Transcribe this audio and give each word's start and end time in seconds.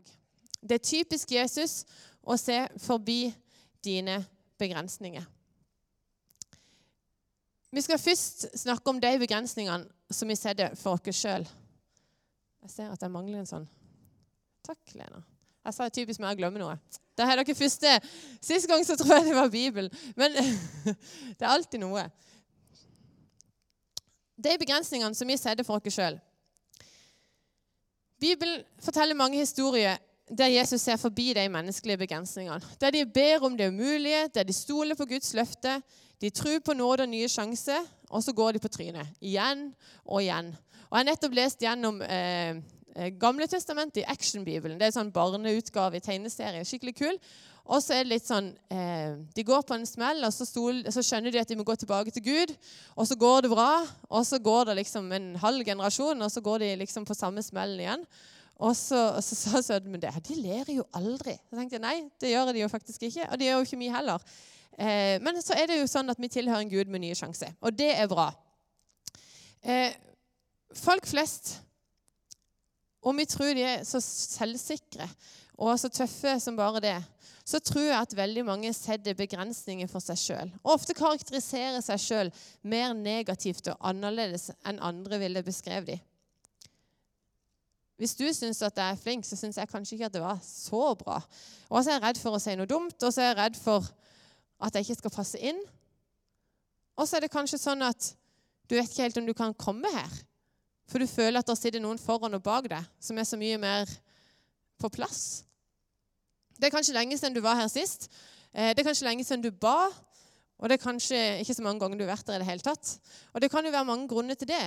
dag. 0.00 0.16
Det 0.60 0.76
er 0.76 0.84
typisk 0.84 1.32
Jesus 1.32 1.84
å 2.20 2.36
se 2.36 2.58
forbi 2.82 3.30
dine 3.84 4.20
begrensninger. 4.60 5.24
Vi 7.70 7.82
skal 7.86 8.00
først 8.02 8.48
snakke 8.58 8.90
om 8.90 8.98
de 9.00 9.12
begrensningene 9.22 9.86
som 10.10 10.28
vi 10.28 10.36
setter 10.36 10.74
for 10.78 10.98
oss 10.98 11.20
sjøl. 11.20 11.46
Jeg 12.66 12.72
ser 12.72 12.90
at 12.90 13.02
jeg 13.02 13.14
mangler 13.14 13.40
en 13.40 13.48
sånn. 13.48 13.68
Takk, 14.66 14.80
Lena. 14.98 15.22
Jeg 15.64 15.76
sa 15.76 15.86
typisk 15.92 16.20
meg 16.20 16.34
å 16.34 16.40
glemme 16.40 16.60
noe. 16.60 16.74
Da 17.16 17.28
har 17.28 17.38
dere 17.38 17.56
første. 17.56 17.92
Sist 18.42 18.68
gang 18.68 18.82
så 18.84 18.96
tror 18.98 19.14
jeg 19.18 19.28
det 19.28 19.36
var 19.36 19.52
Bibelen. 19.52 19.92
Men 20.18 20.34
det 21.36 21.44
er 21.44 21.52
alltid 21.52 21.82
noe. 21.84 22.04
De 24.40 24.56
begrensningene 24.60 25.16
som 25.16 25.28
vi 25.28 25.38
setter 25.40 25.64
for 25.64 25.80
oss 25.80 25.96
sjøl. 25.96 26.18
Bibelen 28.20 28.62
forteller 28.84 29.14
mange 29.14 29.38
historier 29.38 29.96
der 30.38 30.46
Jesus 30.46 30.80
ser 30.80 30.96
forbi 30.96 31.32
de 31.32 31.48
menneskelige 31.48 31.96
begrensningene. 31.96 32.60
Der 32.80 32.90
de 32.90 33.06
ber 33.06 33.42
om 33.42 33.56
det 33.56 33.68
umulige, 33.68 34.28
der 34.34 34.42
de 34.42 34.52
stoler 34.52 34.94
på 34.94 35.04
Guds 35.04 35.34
løfte, 35.34 35.82
de 36.20 36.30
tror 36.30 36.58
på 36.64 36.72
nåde 36.72 37.02
og 37.02 37.08
nye 37.08 37.28
sjanser, 37.28 37.80
og 38.10 38.22
så 38.22 38.32
går 38.32 38.52
de 38.52 38.58
på 38.58 38.68
trynet. 38.68 39.08
Igjen 39.20 39.74
og 40.04 40.22
igjen. 40.22 40.56
Og 40.90 40.98
Jeg 40.98 40.98
har 40.98 41.04
nettopp 41.04 41.34
lest 41.34 41.58
gjennom 41.58 42.02
eh, 42.02 42.56
eh 42.96 43.12
Gamle 43.20 43.46
testamentet 43.46 44.02
i 44.02 44.04
Action-bibelen. 44.06 44.78
Det 44.78 44.82
er 44.82 44.92
en 44.92 44.98
sånn 44.98 45.12
barneutgave 45.12 45.96
i 45.96 46.00
tegneserie. 46.00 46.64
Skikkelig 46.64 46.94
kul. 46.94 47.18
Og 47.70 47.78
så 47.82 47.94
er 47.94 48.02
det 48.02 48.16
litt 48.16 48.26
sånn 48.26 48.48
eh, 48.74 49.14
De 49.36 49.44
går 49.46 49.62
på 49.66 49.76
en 49.76 49.86
smell, 49.86 50.24
og 50.26 50.34
så, 50.34 50.46
stol, 50.48 50.82
så, 50.90 51.04
skjønner 51.06 51.30
de 51.30 51.38
at 51.42 51.50
de 51.50 51.58
må 51.58 51.66
gå 51.66 51.76
tilbake 51.78 52.10
til 52.14 52.24
Gud. 52.26 52.54
Og 52.96 53.06
så 53.06 53.16
går 53.18 53.46
det 53.46 53.52
bra, 53.52 53.70
og 54.10 54.26
så 54.26 54.40
går 54.42 54.70
det 54.70 54.80
liksom 54.80 55.10
en 55.14 55.32
halv 55.38 55.62
generasjon, 55.66 56.26
og 56.26 56.34
så 56.34 56.42
går 56.42 56.64
de 56.64 56.74
liksom 56.82 57.06
på 57.06 57.16
samme 57.16 57.44
smellen 57.46 57.82
igjen. 57.84 58.06
Og 58.60 58.74
så, 58.76 58.98
og 59.16 59.22
så 59.24 59.38
sa 59.38 59.62
Sødmen 59.64 60.02
det. 60.02 60.12
De 60.26 60.36
ler 60.36 60.68
jo 60.74 60.84
aldri. 60.98 61.38
Så 61.48 61.56
tenkte 61.56 61.78
jeg 61.78 61.84
nei, 61.86 61.96
det 62.20 62.34
gjør 62.34 62.52
de 62.52 62.64
jo 62.64 62.72
faktisk 62.72 63.06
ikke. 63.08 63.30
Og 63.30 63.40
det 63.40 63.46
gjør 63.48 63.62
jo 63.62 63.68
ikke 63.68 63.80
vi 63.80 63.94
heller. 63.94 64.26
Eh, 64.80 65.16
men 65.22 65.40
så 65.44 65.56
er 65.56 65.70
det 65.70 65.80
jo 65.80 65.88
sånn 65.90 66.12
at 66.12 66.20
vi 66.20 66.28
tilhører 66.32 66.64
en 66.64 66.72
Gud 66.72 66.90
med 66.90 67.04
nye 67.04 67.16
sjanser, 67.16 67.52
og 67.60 67.74
det 67.76 67.90
er 67.94 68.08
bra. 68.10 68.30
Eh, 69.60 69.92
folk 70.76 71.08
flest, 71.10 71.58
om 73.00 73.16
vi 73.16 73.28
tror 73.28 73.54
de 73.56 73.64
er 73.64 73.84
så 73.88 74.00
selvsikre 74.04 75.06
og 75.60 75.76
så 75.80 75.90
tøffe 75.92 76.34
som 76.40 76.56
bare 76.56 76.80
det, 76.80 76.98
så 77.44 77.58
tror 77.60 77.86
jeg 77.88 77.96
at 77.96 78.16
veldig 78.16 78.44
mange 78.46 78.70
setter 78.76 79.16
begrensninger 79.16 79.88
for 79.90 80.04
seg 80.04 80.20
sjøl. 80.20 80.52
Ofte 80.64 80.94
karakteriserer 80.96 81.82
seg 81.84 82.00
sjøl 82.00 82.30
mer 82.62 82.94
negativt 82.96 83.72
og 83.72 83.90
annerledes 83.90 84.50
enn 84.68 84.80
andre 84.84 85.18
ville 85.20 85.42
beskrevet 85.44 85.94
dem. 85.94 86.06
Hvis 88.00 88.14
du 88.16 88.24
syns 88.32 88.62
at 88.64 88.78
jeg 88.80 88.94
er 88.94 89.00
flink, 89.00 89.26
så 89.28 89.36
syns 89.36 89.58
jeg 89.60 89.68
kanskje 89.68 89.98
ikke 89.98 90.08
at 90.08 90.14
det 90.14 90.22
var 90.24 90.38
så 90.40 90.94
bra. 90.96 91.18
Og 91.68 91.82
så 91.82 91.90
er 91.90 91.98
jeg 91.98 92.04
redd 92.06 92.20
for 92.22 92.36
å 92.36 92.40
si 92.40 92.54
noe 92.56 92.68
dumt, 92.68 92.96
og 92.96 93.12
så 93.12 93.20
er 93.20 93.28
jeg 93.28 93.38
redd 93.42 93.58
for 93.60 93.90
at 94.64 94.76
jeg 94.76 94.86
ikke 94.86 95.02
skal 95.02 95.12
passe 95.12 95.40
inn. 95.50 95.60
Og 96.96 97.04
så 97.04 97.18
er 97.18 97.26
det 97.26 97.34
kanskje 97.34 97.60
sånn 97.60 97.84
at 97.84 98.14
du 98.70 98.78
vet 98.78 98.88
ikke 98.88 99.04
helt 99.04 99.20
om 99.20 99.28
du 99.28 99.34
kan 99.36 99.52
komme 99.52 99.92
her. 99.92 100.16
For 100.90 100.98
du 100.98 101.06
føler 101.06 101.38
at 101.38 101.46
det 101.46 101.58
sitter 101.58 101.82
noen 101.82 102.00
foran 102.02 102.34
og 102.34 102.42
bak 102.42 102.66
deg 102.72 102.86
som 103.02 103.18
er 103.18 103.28
så 103.28 103.38
mye 103.38 103.58
mer 103.62 103.90
på 104.80 104.90
plass. 104.90 105.44
Det 106.58 106.68
er 106.68 106.74
kanskje 106.74 106.96
lenge 106.96 107.16
siden 107.18 107.36
du 107.36 107.42
var 107.44 107.60
her 107.60 107.70
sist. 107.72 108.08
Eh, 108.52 108.72
det 108.74 108.82
er 108.82 108.88
kanskje 108.90 109.06
lenge 109.06 109.24
siden 109.24 109.44
du 109.44 109.52
ba. 109.54 109.88
Og 110.60 110.68
det 110.68 110.76
er 110.76 110.82
kanskje 110.82 111.18
ikke 111.40 111.56
så 111.56 111.64
mange 111.64 111.80
ganger 111.80 111.96
du 111.96 112.04
har 112.04 112.16
vært 112.16 112.26
der 112.28 112.40
i 112.40 112.42
det 112.42 112.50
hele 112.50 112.64
tatt. 112.64 112.96
Og 113.32 113.40
det 113.40 113.48
kan 113.52 113.64
jo 113.64 113.72
være 113.72 113.88
mange 113.88 114.08
grunner 114.10 114.36
til 114.36 114.50
det. 114.50 114.64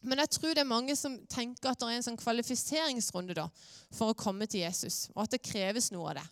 Men 0.00 0.22
jeg 0.22 0.30
tror 0.30 0.54
det 0.54 0.62
er 0.62 0.70
mange 0.70 0.94
som 0.96 1.18
tenker 1.28 1.72
at 1.72 1.80
det 1.80 1.88
er 1.90 1.98
en 1.98 2.06
sånn 2.06 2.20
kvalifiseringsrunde 2.20 3.34
da, 3.36 3.48
for 3.92 4.12
å 4.12 4.18
komme 4.18 4.46
til 4.46 4.62
Jesus, 4.62 5.08
og 5.16 5.24
at 5.24 5.34
det 5.34 5.42
kreves 5.42 5.90
noe 5.90 6.12
av 6.12 6.20
det. 6.20 6.26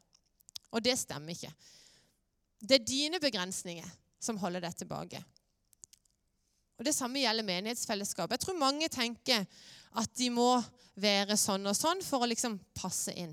Og 0.71 0.85
det 0.87 0.95
stemmer 1.01 1.35
ikke. 1.35 1.51
Det 2.63 2.79
er 2.79 2.87
dine 2.87 3.21
begrensninger 3.21 3.89
som 4.23 4.39
holder 4.41 4.63
deg 4.65 4.79
tilbake. 4.79 5.21
Og 6.77 6.85
Det 6.85 6.95
samme 6.95 7.23
gjelder 7.23 7.47
menighetsfellesskap. 7.47 8.31
Jeg 8.31 8.41
tror 8.41 8.59
mange 8.61 8.89
tenker 8.93 9.47
at 9.97 10.13
de 10.19 10.31
må 10.31 10.63
være 11.01 11.37
sånn 11.41 11.67
og 11.69 11.77
sånn 11.77 12.03
for 12.05 12.25
å 12.25 12.29
liksom 12.29 12.59
passe 12.77 13.15
inn. 13.17 13.33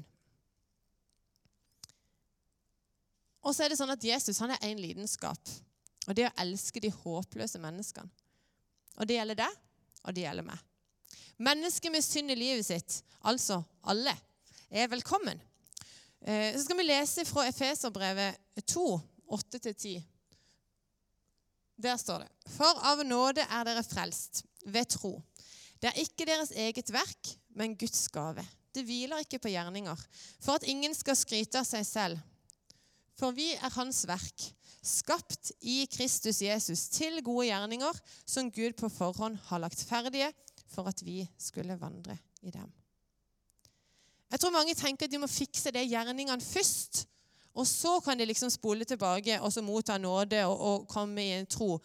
Og 3.43 3.51
så 3.51 3.65
er 3.65 3.73
det 3.73 3.79
sånn 3.79 3.91
at 3.91 4.03
Jesus 4.03 4.39
han 4.39 4.53
er 4.55 4.63
én 4.63 4.79
lidenskap, 4.79 5.49
og 6.07 6.15
det 6.15 6.23
er 6.23 6.31
å 6.31 6.43
elske 6.45 6.79
de 6.83 6.91
håpløse 6.91 7.59
menneskene. 7.59 8.07
Og 9.01 9.09
det 9.09 9.17
gjelder 9.17 9.41
deg, 9.41 9.57
og 10.03 10.15
det 10.15 10.23
gjelder 10.23 10.47
meg. 10.47 10.61
Mennesker 11.43 11.91
med 11.91 12.05
synd 12.05 12.31
i 12.31 12.37
livet 12.37 12.63
sitt, 12.67 13.01
altså 13.27 13.59
alle, 13.89 14.13
er 14.71 14.87
velkommen. 14.91 15.41
Eh, 16.21 16.53
så 16.55 16.63
skal 16.63 16.79
vi 16.79 16.85
lese 16.87 17.25
fra 17.27 17.47
Efeserbrevet 17.49 18.63
2, 18.69 18.85
8-10. 19.27 20.03
Der 21.83 21.99
står 21.99 22.23
det.: 22.23 22.31
For 22.55 22.79
av 22.87 23.03
nåde 23.05 23.43
er 23.43 23.67
dere 23.67 23.83
frelst, 23.83 24.43
ved 24.65 24.87
tro. 24.95 25.17
Det 25.81 25.91
er 25.91 26.03
ikke 26.05 26.27
deres 26.27 26.53
eget 26.55 26.91
verk, 26.93 27.33
men 27.55 27.75
Guds 27.77 28.07
gave. 28.07 28.45
Det 28.73 28.85
hviler 28.87 29.21
ikke 29.21 29.41
på 29.43 29.51
gjerninger, 29.51 29.99
for 30.41 30.55
at 30.55 30.63
ingen 30.63 30.95
skal 30.95 31.17
skryte 31.19 31.59
av 31.59 31.67
seg 31.67 31.85
selv. 31.85 32.21
For 33.19 33.35
vi 33.35 33.51
er 33.53 33.73
Hans 33.75 34.05
verk, 34.09 34.47
skapt 34.83 35.51
i 35.61 35.83
Kristus 35.91 36.41
Jesus 36.41 36.87
til 36.91 37.19
gode 37.23 37.47
gjerninger, 37.51 37.99
som 38.25 38.51
Gud 38.51 38.73
på 38.79 38.89
forhånd 38.89 39.37
har 39.51 39.61
lagt 39.61 39.83
ferdige 39.87 40.31
for 40.73 40.89
at 40.89 41.03
vi 41.05 41.21
skulle 41.37 41.77
vandre 41.79 42.17
i 42.41 42.51
dem. 42.51 42.71
Jeg 44.33 44.41
tror 44.41 44.55
mange 44.55 44.73
tenker 44.73 45.05
at 45.05 45.13
de 45.13 45.21
må 45.21 45.29
fikse 45.29 45.71
de 45.71 45.83
gjerningene 45.85 46.41
først. 46.41 47.03
Og 47.53 47.67
så 47.69 47.99
kan 48.01 48.17
de 48.17 48.25
liksom 48.25 48.49
spole 48.49 48.85
tilbake 48.85 49.37
og 49.41 49.53
så 49.53 49.61
motta 49.61 49.99
nåde 50.01 50.41
og, 50.47 50.61
og 50.69 50.87
komme 50.89 51.21
i 51.21 51.35
en 51.37 51.45
tro. 51.49 51.77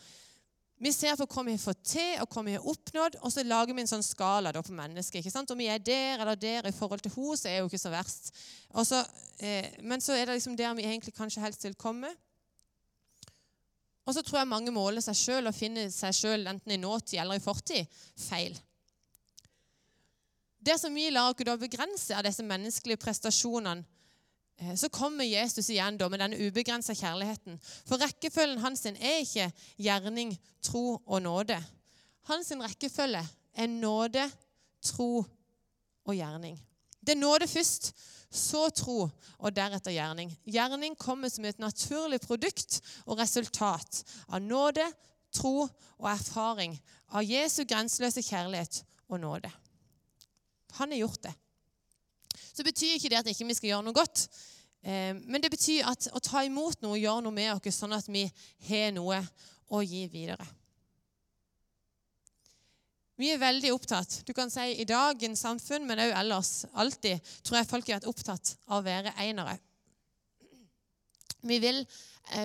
Vi 0.79 0.93
ser 0.95 1.17
på 1.19 1.27
hva 1.27 1.43
vi 1.43 1.57
har 1.57 1.61
fått 1.61 1.81
til, 1.91 2.13
og 2.23 2.31
hva 2.31 2.45
vi 2.47 2.55
har 2.55 2.67
oppnådd, 2.71 3.17
og 3.27 3.33
så 3.35 3.43
lager 3.43 3.75
vi 3.75 3.83
en 3.83 3.91
sånn 3.91 4.05
skala 4.07 4.53
på 4.55 4.77
mennesket. 4.77 5.19
ikke 5.21 5.33
sant? 5.35 5.51
Om 5.51 5.59
vi 5.59 5.67
er 5.73 5.83
der 5.83 6.23
eller 6.23 6.39
der 6.39 6.69
i 6.71 6.75
forhold 6.75 7.03
til 7.03 7.13
henne, 7.17 7.35
så 7.37 7.51
er 7.51 7.57
det 7.57 7.65
jo 7.65 7.71
ikke 7.73 7.83
så 7.83 7.93
verst. 7.93 8.31
Så, 8.87 9.03
eh, 9.43 9.75
men 9.83 10.01
så 10.05 10.15
er 10.15 10.27
det 10.27 10.39
liksom 10.39 10.55
der 10.57 10.77
vi 10.79 10.87
egentlig 10.87 11.17
kanskje 11.17 11.43
helst 11.43 11.67
vil 11.67 11.75
komme. 11.75 12.13
Og 14.07 14.15
så 14.15 14.23
tror 14.23 14.39
jeg 14.41 14.53
mange 14.55 14.73
måler 14.73 15.03
seg 15.05 15.19
sjøl 15.19 15.51
og 15.51 15.57
finner 15.57 15.91
seg 15.93 16.15
sjøl 16.17 16.47
enten 16.49 16.73
i 16.73 16.81
nåtid 16.81 17.19
eller 17.21 17.37
i 17.37 17.45
fortid 17.45 17.91
feil. 18.17 18.55
Det 20.63 20.79
som 20.81 20.95
vi 20.95 21.11
lar 21.11 21.35
oss 21.35 21.61
begrense 21.61 22.15
av 22.17 22.25
disse 22.25 22.47
menneskelige 22.47 23.03
prestasjonene, 23.03 23.85
så 24.77 24.89
kommer 24.91 25.25
Jesus 25.25 25.69
igjen 25.71 25.99
da 25.99 26.09
med 26.11 26.19
denne 26.19 26.39
ubegrensa 26.49 26.95
kjærligheten. 26.99 27.61
For 27.87 28.01
rekkefølgen 28.03 28.59
hans 28.59 28.87
er 28.91 29.21
ikke 29.21 29.51
gjerning, 29.79 30.33
tro 30.63 30.99
og 31.07 31.23
nåde. 31.23 31.59
Hans 32.27 32.51
rekkefølge 32.51 33.23
er 33.55 33.71
nåde, 33.71 34.25
tro 34.83 35.23
og 36.05 36.15
gjerning. 36.15 36.59
Det 37.01 37.15
er 37.15 37.21
nåde 37.21 37.47
først, 37.49 37.93
så 38.31 38.67
tro 38.75 39.07
og 39.39 39.55
deretter 39.57 39.95
gjerning. 39.95 40.35
Gjerning 40.45 40.99
kommer 40.99 41.31
som 41.31 41.47
et 41.47 41.63
naturlig 41.63 42.21
produkt 42.21 42.81
og 43.07 43.19
resultat 43.23 44.03
av 44.29 44.43
nåde, 44.43 44.85
tro 45.33 45.69
og 45.69 46.11
erfaring 46.11 46.75
av 47.15 47.25
Jesu 47.25 47.63
grenseløse 47.65 48.27
kjærlighet 48.27 48.83
og 49.09 49.21
nåde. 49.23 49.51
Han 50.83 50.91
har 50.91 51.07
gjort 51.07 51.23
det 51.23 51.35
så 52.59 52.67
betyr 52.67 52.97
ikke 52.97 53.13
det 53.13 53.21
at 53.21 53.29
ikke 53.31 53.45
vi 53.45 53.55
ikke 53.55 53.61
skal 53.61 53.71
gjøre 53.73 53.87
noe 53.87 53.97
godt. 53.97 54.27
Eh, 54.83 55.15
men 55.15 55.43
det 55.43 55.53
betyr 55.55 55.87
at 55.87 56.09
å 56.11 56.23
ta 56.23 56.43
imot 56.47 56.83
noe, 56.83 56.99
gjøre 56.99 57.23
noe 57.27 57.35
med 57.35 57.53
oss, 57.55 57.77
sånn 57.77 57.95
at 57.95 58.09
vi 58.11 58.25
har 58.69 58.91
noe 58.97 59.21
å 59.71 59.83
gi 59.85 60.07
videre. 60.11 60.47
Vi 63.19 63.33
er 63.35 63.41
veldig 63.43 63.73
opptatt 63.75 64.21
du 64.27 64.31
kan 64.35 64.51
si 64.51 64.77
i 64.79 64.87
dagens 64.87 65.41
samfunn, 65.43 65.87
men 65.87 65.99
også 65.99 66.19
ellers 66.21 66.53
alltid, 66.79 67.31
tror 67.43 67.59
jeg 67.59 67.71
folk 67.71 67.89
har 67.89 67.99
vært 67.99 68.11
opptatt 68.11 68.53
av 68.69 68.79
å 68.79 68.87
være 68.87 69.15
enere. 69.25 69.57
Vi 71.47 71.59
vil 71.63 71.83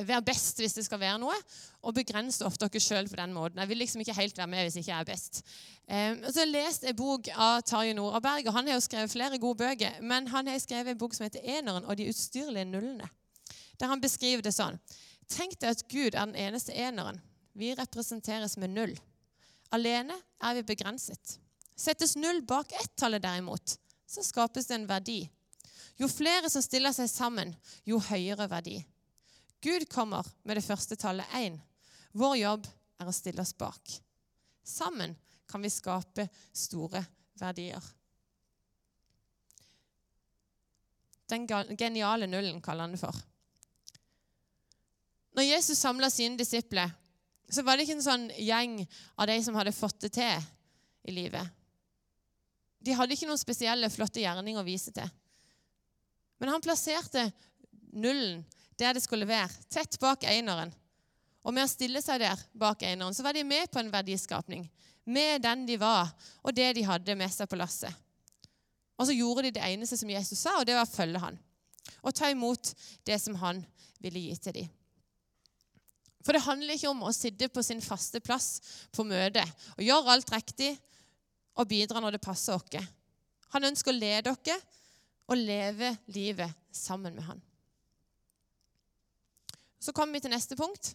være 0.08 0.22
best 0.26 0.60
hvis 0.62 0.76
det 0.78 0.86
skal 0.86 1.00
være 1.02 1.20
noe, 1.22 1.36
og 1.84 1.96
begrense 1.98 2.46
ofte 2.46 2.68
dere 2.68 2.82
sjøl 2.84 3.10
på 3.12 3.20
den 3.20 3.34
måten. 3.36 3.60
Jeg 3.60 3.70
vil 3.70 3.82
liksom 3.84 4.02
ikke 4.04 4.16
helt 4.18 4.38
være 4.38 4.50
med 4.52 4.68
hvis 4.68 4.78
ikke 4.80 4.92
jeg 4.92 5.00
er 5.00 5.10
best. 5.10 5.42
Um, 5.84 6.22
så 6.24 6.40
har 6.40 6.46
Jeg 6.46 6.54
lest 6.54 6.84
en 6.88 6.96
bok 6.96 7.28
av 7.36 7.62
Tarjei 7.68 7.94
Noraberg, 7.98 8.48
og 8.48 8.56
han 8.56 8.68
har 8.68 8.80
jo 8.80 8.86
skrevet 8.86 9.12
flere 9.12 9.40
gode 9.40 9.60
bøker. 9.60 10.00
Men 10.02 10.28
han 10.32 10.48
har 10.48 10.60
skrevet 10.64 10.94
en 10.94 10.98
bok 10.98 11.14
som 11.14 11.26
heter 11.28 11.44
'Eneren 11.44 11.86
og 11.86 11.98
de 11.98 12.10
ustyrlige 12.10 12.66
nullene', 12.66 13.10
der 13.80 13.88
han 13.88 14.02
beskriver 14.02 14.42
det 14.42 14.54
sånn. 14.56 14.80
Tenk 15.28 15.60
deg 15.60 15.70
at 15.70 15.88
Gud 15.90 16.16
er 16.16 16.26
den 16.26 16.36
eneste 16.36 16.74
eneren. 16.74 17.22
Vi 17.54 17.74
representeres 17.74 18.58
med 18.58 18.70
null. 18.70 19.00
Alene 19.72 20.14
er 20.42 20.54
vi 20.54 20.64
begrenset. 20.64 21.40
Settes 21.76 22.16
null 22.16 22.42
bak 22.42 22.72
ett-tallet, 22.72 23.22
derimot, 23.22 23.78
så 24.08 24.24
skapes 24.24 24.68
det 24.70 24.76
en 24.76 24.88
verdi. 24.90 25.30
Jo 25.98 26.08
flere 26.08 26.50
som 26.50 26.62
stiller 26.62 26.94
seg 26.94 27.10
sammen, 27.10 27.56
jo 27.86 28.00
høyere 28.00 28.50
verdi. 28.50 28.80
Gud 29.64 29.86
kommer 29.90 30.28
med 30.44 30.58
det 30.58 30.66
første 30.66 30.98
tallet 31.00 31.36
én. 31.40 31.56
Vår 32.12 32.36
jobb 32.36 32.66
er 33.00 33.08
å 33.08 33.16
stille 33.16 33.42
oss 33.42 33.56
bak. 33.56 33.94
Sammen 34.64 35.16
kan 35.48 35.64
vi 35.64 35.72
skape 35.72 36.26
store 36.52 37.00
verdier. 37.40 37.84
Den 41.32 41.48
geniale 41.80 42.28
nullen, 42.28 42.60
kaller 42.62 42.86
han 42.86 42.96
det 42.98 43.00
for. 43.02 43.16
Når 45.34 45.48
Jesus 45.48 45.80
samla 45.80 46.10
sine 46.12 46.38
disipler, 46.38 46.92
så 47.50 47.64
var 47.64 47.78
det 47.78 47.88
ikke 47.88 47.98
en 47.98 48.06
sånn 48.06 48.28
gjeng 48.38 48.76
av 49.16 49.30
de 49.32 49.38
som 49.46 49.56
hadde 49.58 49.74
fått 49.76 50.04
det 50.04 50.12
til 50.20 50.44
i 51.08 51.16
livet. 51.16 51.48
De 52.84 52.94
hadde 52.98 53.16
ikke 53.16 53.30
noen 53.30 53.40
spesielle, 53.40 53.90
flotte 53.90 54.22
gjerninger 54.22 54.60
å 54.60 54.68
vise 54.68 54.92
til. 54.92 55.08
Men 56.44 56.52
han 56.52 56.64
plasserte 56.64 57.30
nullen 57.96 58.44
der 58.80 58.96
det 58.96 59.04
skulle 59.04 59.28
være, 59.30 59.52
tett 59.72 60.00
bak 60.02 60.26
eineren. 60.30 60.72
Og 61.44 61.54
med 61.54 61.66
å 61.66 61.72
stille 61.72 62.02
seg 62.02 62.22
der 62.24 62.40
bak 62.56 62.84
eineren, 62.88 63.16
så 63.16 63.26
var 63.26 63.36
de 63.36 63.44
med 63.48 63.72
på 63.72 63.82
en 63.82 63.92
verdiskapning. 63.94 64.68
Med 65.04 65.44
den 65.44 65.66
de 65.68 65.78
var, 65.80 66.14
og 66.42 66.56
det 66.56 66.70
de 66.78 66.86
hadde 66.88 67.18
med 67.20 67.32
seg 67.34 67.50
på 67.52 67.60
lasset. 67.60 67.92
Og 68.96 69.10
så 69.10 69.16
gjorde 69.16 69.48
de 69.48 69.58
det 69.58 69.66
eneste 69.66 69.98
som 70.00 70.10
Jesus 70.10 70.46
sa, 70.46 70.56
og 70.60 70.68
det 70.68 70.78
var 70.78 70.88
å 70.88 70.94
følge 70.94 71.20
han. 71.20 71.40
Og 72.06 72.16
ta 72.16 72.30
imot 72.32 72.72
det 73.04 73.20
som 73.20 73.36
han 73.42 73.60
ville 74.04 74.22
gi 74.22 74.38
til 74.40 74.58
dem. 74.62 74.72
For 76.24 76.36
det 76.36 76.46
handler 76.46 76.78
ikke 76.78 76.92
om 76.94 77.04
å 77.04 77.12
sitte 77.16 77.50
på 77.52 77.64
sin 77.66 77.82
faste 77.84 78.22
plass 78.24 78.62
på 78.96 79.04
møtet 79.04 79.44
og 79.76 79.84
gjøre 79.84 80.14
alt 80.14 80.30
riktig 80.32 80.72
og 81.60 81.68
bidra 81.68 82.00
når 82.00 82.16
det 82.16 82.24
passer 82.24 82.56
oss. 82.56 82.92
Han 83.54 83.68
ønsker 83.68 83.92
å 83.92 83.98
lede 83.98 84.32
dere 84.32 84.56
og 85.28 85.40
leve 85.40 85.92
livet 86.16 86.56
sammen 86.72 87.16
med 87.16 87.28
han. 87.28 87.44
Så 89.84 89.92
kommer 89.92 90.16
vi 90.16 90.24
til 90.24 90.32
neste 90.32 90.56
punkt. 90.56 90.94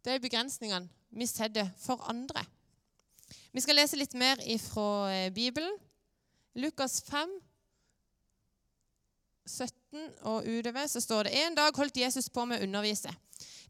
Det 0.00 0.14
er 0.14 0.22
begrensningene 0.24 0.88
vi 1.12 1.26
setter 1.28 1.68
for 1.76 2.00
andre. 2.08 2.40
Vi 3.52 3.60
skal 3.60 3.76
lese 3.76 3.98
litt 4.00 4.14
mer 4.16 4.40
fra 4.62 4.86
eh, 5.12 5.32
Bibelen. 5.34 5.74
Lukas 6.56 7.02
5, 7.04 7.34
17 9.48 10.06
og 10.30 10.48
utover 10.48 10.88
så 10.88 11.02
står 11.04 11.28
det 11.28 11.34
en 11.42 11.58
dag 11.58 11.76
holdt 11.76 12.00
Jesus 12.00 12.30
på 12.32 12.46
med 12.48 12.60
å 12.60 12.64
undervise. 12.64 13.12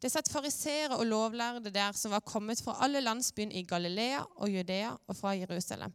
Det 0.02 0.10
satt 0.10 0.30
fariseere 0.30 0.98
og 0.98 1.08
lovlærde 1.10 1.70
der 1.74 1.98
som 1.98 2.14
var 2.14 2.22
kommet 2.26 2.62
fra 2.62 2.76
alle 2.86 3.02
landsbyen 3.02 3.54
i 3.54 3.64
Galilea 3.66 4.22
og 4.36 4.50
Judea 4.50 4.92
og 4.94 5.18
fra 5.18 5.34
Jerusalem. 5.38 5.94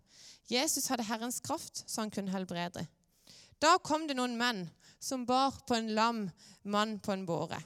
Jesus 0.51 0.87
hadde 0.91 1.07
Herrens 1.07 1.39
kraft, 1.43 1.85
så 1.85 2.03
han 2.03 2.11
kunne 2.11 2.35
helbrede. 2.35 2.83
Da 3.63 3.77
kom 3.83 4.07
det 4.07 4.19
noen 4.19 4.35
menn 4.39 4.65
som 4.99 5.25
bar 5.27 5.55
på 5.67 5.75
en 5.79 5.91
lam 5.95 6.23
mann 6.63 6.99
på 6.99 7.15
en 7.15 7.27
båre. 7.27 7.63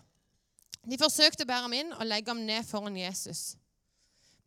De 0.90 0.98
forsøkte 0.98 1.46
å 1.46 1.50
bære 1.50 1.68
ham 1.68 1.76
inn 1.78 1.92
og 1.94 2.08
legge 2.08 2.34
ham 2.34 2.42
ned 2.46 2.66
foran 2.66 2.98
Jesus. 2.98 3.56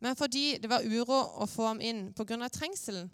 Men 0.03 0.17
fordi 0.19 0.57
det 0.59 0.69
var 0.69 0.83
uro 0.83 1.21
å 1.41 1.47
få 1.47 1.69
ham 1.69 1.81
inn 1.81 2.09
pga. 2.13 2.49
trengselen, 2.49 3.09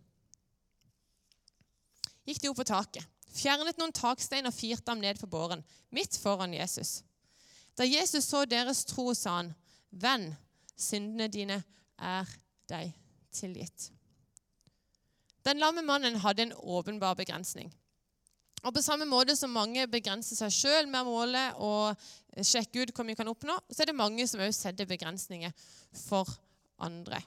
gikk 2.25 2.41
de 2.41 2.49
opp 2.49 2.57
på 2.57 2.67
taket, 2.67 3.05
fjernet 3.31 3.77
noen 3.77 3.93
takstein 3.93 4.49
og 4.49 4.55
firte 4.55 4.91
ham 4.91 4.99
ned 4.99 5.19
på 5.19 5.29
båren, 5.29 5.63
midt 5.91 6.17
foran 6.17 6.53
Jesus. 6.53 7.03
Da 7.77 7.85
Jesus 7.85 8.25
så 8.25 8.45
deres 8.45 8.83
tro, 8.85 9.13
sa 9.13 9.37
han, 9.37 9.53
'Venn, 9.91 10.35
syndene 10.75 11.27
dine 11.27 11.63
er 11.97 12.27
deg 12.67 12.93
tilgitt.' 13.31 13.91
Den 15.45 15.57
lamme 15.57 15.81
mannen 15.81 16.15
hadde 16.15 16.41
en 16.41 16.53
åpenbar 16.53 17.15
begrensning. 17.15 17.71
Og 18.63 18.73
På 18.73 18.81
samme 18.81 19.05
måte 19.05 19.35
som 19.35 19.49
mange 19.49 19.87
begrenser 19.89 20.37
seg 20.37 20.53
sjøl 20.53 20.87
med 20.87 21.01
å 21.01 21.09
måle 21.09 21.45
og 21.57 21.97
sjekke 22.39 22.85
ut 22.85 22.95
hvor 22.95 23.07
mye 23.07 23.19
kan 23.19 23.29
oppnå, 23.31 23.57
så 23.69 23.83
er 23.83 23.91
det 23.91 23.97
mange 23.97 24.25
som 24.29 24.41
også 24.43 24.69
setter 24.69 24.89
begrensninger 24.89 25.53
for 26.07 26.29
andre. 26.81 27.19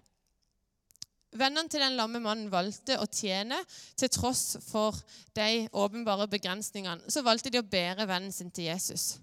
Vennene 1.34 1.68
til 1.68 1.82
den 1.82 1.96
lamme 1.98 2.20
mannen 2.22 2.50
valgte 2.52 2.96
å 3.02 3.08
tjene 3.10 3.58
til 3.98 4.10
tross 4.14 4.54
for 4.62 4.94
de 5.34 5.66
åpenbare 5.74 6.28
begrensningene. 6.30 7.10
Så 7.10 7.24
valgte 7.26 7.50
de 7.50 7.58
å 7.58 7.66
bære 7.66 8.06
vennen 8.06 8.32
sin 8.32 8.52
til 8.54 8.68
Jesus. 8.70 9.16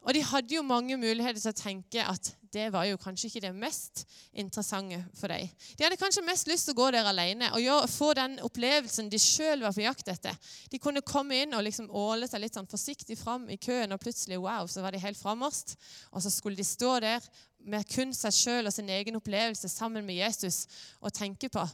Og 0.00 0.14
de 0.16 0.22
hadde 0.24 0.54
jo 0.54 0.62
mange 0.64 0.96
muligheter 0.96 1.40
til 1.42 1.52
å 1.52 1.56
tenke 1.56 2.04
at 2.08 2.30
det 2.50 2.66
var 2.74 2.86
jo 2.88 2.98
kanskje 2.98 3.28
ikke 3.28 3.42
det 3.44 3.50
mest 3.54 4.02
interessante 4.32 4.98
for 5.14 5.30
dem. 5.30 5.50
De 5.78 5.84
hadde 5.84 5.98
kanskje 6.00 6.24
mest 6.26 6.48
lyst 6.50 6.66
til 6.66 6.74
å 6.74 6.80
gå 6.80 6.88
der 6.94 7.06
alene 7.06 7.50
og 7.54 7.62
gjøre, 7.62 7.90
få 7.92 8.08
den 8.18 8.38
opplevelsen 8.42 9.10
de 9.12 9.20
sjøl 9.22 9.62
var 9.62 9.76
på 9.76 9.84
jakt 9.84 10.10
etter. 10.10 10.38
De 10.72 10.80
kunne 10.82 11.04
komme 11.06 11.42
inn 11.44 11.54
og 11.54 11.62
liksom 11.66 11.90
åle 11.94 12.26
seg 12.30 12.42
litt 12.42 12.56
sånn 12.58 12.70
forsiktig 12.70 13.18
fram 13.20 13.46
i 13.52 13.60
køen, 13.60 13.92
og 13.94 14.02
plutselig 14.02 14.40
wow, 14.42 14.66
så 14.66 14.82
var 14.82 14.96
de 14.96 15.04
helt 15.04 15.20
framerst. 15.20 15.76
Og 16.10 16.24
så 16.24 16.32
skulle 16.32 16.58
de 16.58 16.66
stå 16.66 16.96
der 17.04 17.30
med 17.60 17.86
kun 17.92 18.16
seg 18.16 18.34
sjøl 18.34 18.66
og 18.66 18.74
sin 18.74 18.90
egen 18.90 19.20
opplevelse 19.20 19.70
sammen 19.70 20.06
med 20.06 20.18
Jesus 20.18 20.64
og 20.98 21.12
tenke 21.14 21.52
på. 21.52 21.68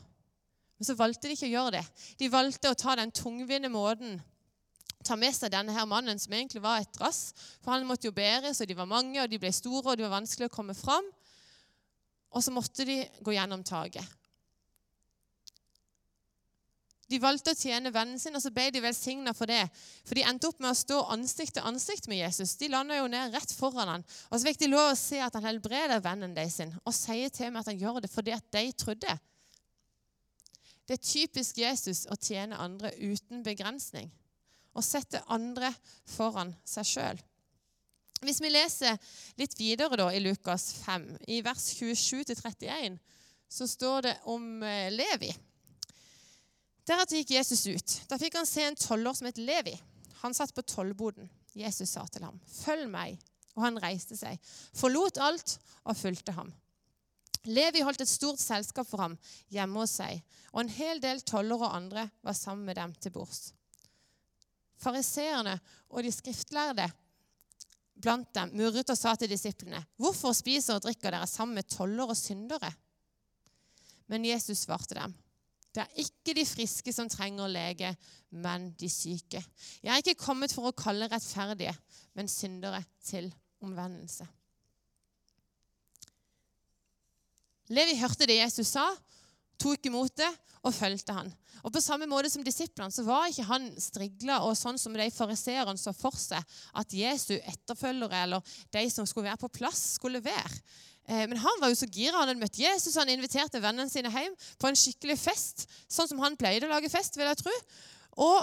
Men 0.77 0.91
så 0.91 0.97
valgte 0.99 1.31
de 1.31 1.39
ikke 1.39 1.49
å 1.49 1.55
gjøre 1.55 1.79
det. 1.79 1.85
De 2.21 2.33
valgte 2.33 2.69
å 2.69 2.77
ta 2.77 2.99
den 2.99 3.15
tungvinte 3.15 3.71
måten 3.73 4.19
ta 5.07 5.17
med 5.19 5.35
seg 5.35 5.53
denne 5.55 5.75
her 5.75 5.87
mannen, 5.89 6.19
som 6.19 6.35
egentlig 6.35 6.63
var 6.65 6.83
et 6.83 7.01
rass. 7.01 7.31
For 7.63 7.73
han 7.75 7.87
måtte 7.89 8.11
jo 8.11 8.17
bæres, 8.17 8.61
og 8.61 8.69
de 8.69 8.77
var 8.79 8.91
mange, 8.91 9.21
og 9.23 9.31
de 9.31 9.41
ble 9.41 9.53
store, 9.55 9.93
og 9.93 9.97
det 9.97 10.07
var 10.07 10.19
vanskelig 10.19 10.51
å 10.51 10.57
komme 10.57 10.77
fram. 10.77 11.07
Og 12.35 12.45
så 12.45 12.53
måtte 12.53 12.85
de 12.89 13.01
gå 13.25 13.37
gjennom 13.37 13.63
taket. 13.67 14.05
De 17.07 17.21
valgte 17.23 17.53
å 17.55 17.59
tjene 17.59 17.93
vennen 17.95 18.19
sin, 18.19 18.35
og 18.35 18.43
så 18.43 18.51
ble 18.51 18.67
de 18.75 18.83
velsigna 18.83 19.31
for 19.37 19.47
det. 19.47 19.63
For 20.09 20.19
de 20.19 20.25
endte 20.27 20.49
opp 20.51 20.59
med 20.59 20.73
å 20.73 20.79
stå 20.79 20.99
ansikt 21.15 21.55
til 21.55 21.69
ansikt 21.69 22.09
med 22.11 22.19
Jesus. 22.19 22.57
De 22.59 22.67
landa 22.73 22.99
jo 22.99 23.07
ned 23.11 23.31
rett 23.37 23.55
foran 23.55 23.93
han. 23.93 24.05
Og 24.27 24.35
så 24.35 24.49
fikk 24.49 24.65
de 24.65 24.73
lov 24.73 24.91
å 24.91 24.99
se 24.99 25.21
at 25.23 25.39
han 25.39 25.47
helbreder 25.47 26.03
vennen 26.03 26.35
deres 26.35 26.59
sin, 26.59 26.75
og 26.83 26.97
sier 26.97 27.31
til 27.31 27.55
meg 27.55 27.63
at 27.63 27.71
han 27.71 27.79
gjør 27.79 28.03
det 28.03 28.11
fordi 28.11 28.35
at 28.35 28.51
de 28.59 28.67
trodde. 28.75 29.17
Det 30.87 30.99
er 30.99 31.03
typisk 31.03 31.63
Jesus 31.63 32.05
å 32.11 32.19
tjene 32.19 32.59
andre 32.63 32.91
uten 32.99 33.47
begrensning 33.47 34.11
og 34.77 34.85
sette 34.85 35.23
andre 35.33 35.73
foran 36.11 36.53
seg 36.69 36.89
sjøl. 36.89 37.23
Hvis 38.25 38.41
vi 38.41 38.51
leser 38.53 38.97
litt 39.41 39.57
videre 39.59 39.99
da 40.01 40.09
i 40.13 40.23
Lukas 40.25 40.71
5, 40.85 41.09
i 41.33 41.43
vers 41.45 41.67
27-31, 41.77 42.97
så 43.49 43.69
står 43.69 44.07
det 44.09 44.15
om 44.33 44.63
eh, 44.65 44.89
Levi. 44.93 45.31
Deretter 46.87 47.21
gikk 47.21 47.35
Jesus 47.37 47.67
ut. 47.67 47.97
Da 48.09 48.19
fikk 48.21 48.39
han 48.39 48.49
se 48.49 48.65
en 48.67 48.79
toller 48.79 49.17
som 49.17 49.29
het 49.29 49.41
Levi. 49.41 49.75
Han 50.23 50.35
satt 50.35 50.55
på 50.55 50.65
tollboden. 50.65 51.29
Jesus 51.57 51.91
sa 51.97 52.05
til 52.13 52.25
ham, 52.25 52.41
'Følg 52.47 52.89
meg.' 52.91 53.19
Og 53.57 53.63
han 53.65 53.79
reiste 53.81 54.13
seg, 54.17 54.37
forlot 54.77 55.17
alt 55.17 55.55
og 55.89 55.97
fulgte 55.97 56.35
ham. 56.37 56.51
Levi 57.49 57.81
holdt 57.81 58.03
et 58.05 58.11
stort 58.11 58.41
selskap 58.43 58.85
for 58.85 59.01
ham 59.01 59.15
hjemme 59.49 59.81
hos 59.81 59.97
seg, 59.97 60.21
og 60.53 60.61
en 60.61 60.75
hel 60.77 61.01
del 61.01 61.23
toller 61.25 61.63
og 61.63 61.73
andre 61.73 62.11
var 62.21 62.37
sammen 62.37 62.67
med 62.69 62.77
dem 62.77 62.93
til 63.01 63.15
bords. 63.15 63.56
Fariseerne 64.81 65.57
og 65.91 66.05
de 66.05 66.13
skriftlærde 66.13 66.87
blant 68.03 68.29
dem 68.37 68.53
murret 68.59 68.91
og 68.93 68.99
sa 68.99 69.15
til 69.17 69.31
disiplene.: 69.31 69.81
Hvorfor 69.97 70.35
spiser 70.37 70.77
og 70.77 70.85
drikker 70.85 71.11
dere 71.15 71.27
sammen 71.27 71.55
med 71.55 71.69
toller 71.71 72.13
og 72.13 72.17
syndere? 72.17 72.73
Men 74.07 74.25
Jesus 74.25 74.67
svarte 74.67 74.95
dem. 74.95 75.15
Det 75.75 75.83
er 75.83 76.01
ikke 76.01 76.33
de 76.39 76.47
friske 76.49 76.93
som 76.93 77.09
trenger 77.13 77.51
lege, 77.53 77.91
men 78.31 78.71
de 78.81 78.89
syke. 78.89 79.43
Jeg 79.83 79.93
er 79.93 80.01
ikke 80.01 80.23
kommet 80.23 80.53
for 80.55 80.71
å 80.71 80.77
kalle 80.77 81.09
rettferdige, 81.13 81.75
men 82.17 82.31
syndere 82.33 82.81
til 83.05 83.29
omvendelse. 83.61 84.25
Levi 87.77 87.99
hørte 87.99 88.29
det 88.31 88.39
Jesus 88.39 88.71
sa, 88.73 88.87
tok 89.61 89.89
imot 89.89 90.15
det 90.19 90.31
og 90.67 90.75
fulgte 90.75 91.15
han. 91.15 91.31
Og 91.63 91.73
På 91.73 91.83
samme 91.83 92.09
måte 92.11 92.31
som 92.31 92.45
disiplene 92.47 92.95
så 92.95 93.05
var 93.07 93.29
ikke 93.31 93.47
han 93.49 93.69
strigla 93.81 94.41
og 94.47 94.57
sånn 94.59 94.79
som 94.79 94.95
de 94.95 95.07
fariseerne 95.15 95.79
så 95.81 95.95
for 95.97 96.15
seg 96.19 96.43
at 96.77 96.95
Jesu 96.95 97.35
etterfølgere 97.39 98.23
eller 98.27 98.57
de 98.75 98.85
som 98.93 99.07
skulle 99.09 99.31
være 99.31 99.43
på 99.43 99.53
plass, 99.61 99.83
skulle 99.97 100.23
være. 100.25 100.61
Eh, 101.07 101.25
men 101.31 101.39
han 101.43 101.63
var 101.63 101.71
jo 101.71 101.79
så 101.79 101.89
gira. 101.91 102.19
Han 102.19 102.31
hadde 102.31 102.43
møtt 102.43 102.61
Jesus, 102.61 102.99
han 102.99 103.11
inviterte 103.11 103.63
vennene 103.63 103.91
sine 103.91 104.13
hjem 104.13 104.35
på 104.61 104.71
en 104.71 104.79
skikkelig 104.79 105.19
fest, 105.23 105.67
sånn 105.89 106.11
som 106.11 106.23
han 106.23 106.39
pleide 106.39 106.69
å 106.69 106.73
lage 106.73 106.91
fest, 106.93 107.19
vil 107.19 107.29
jeg 107.31 107.43
tro. 107.43 107.55
Og 108.27 108.39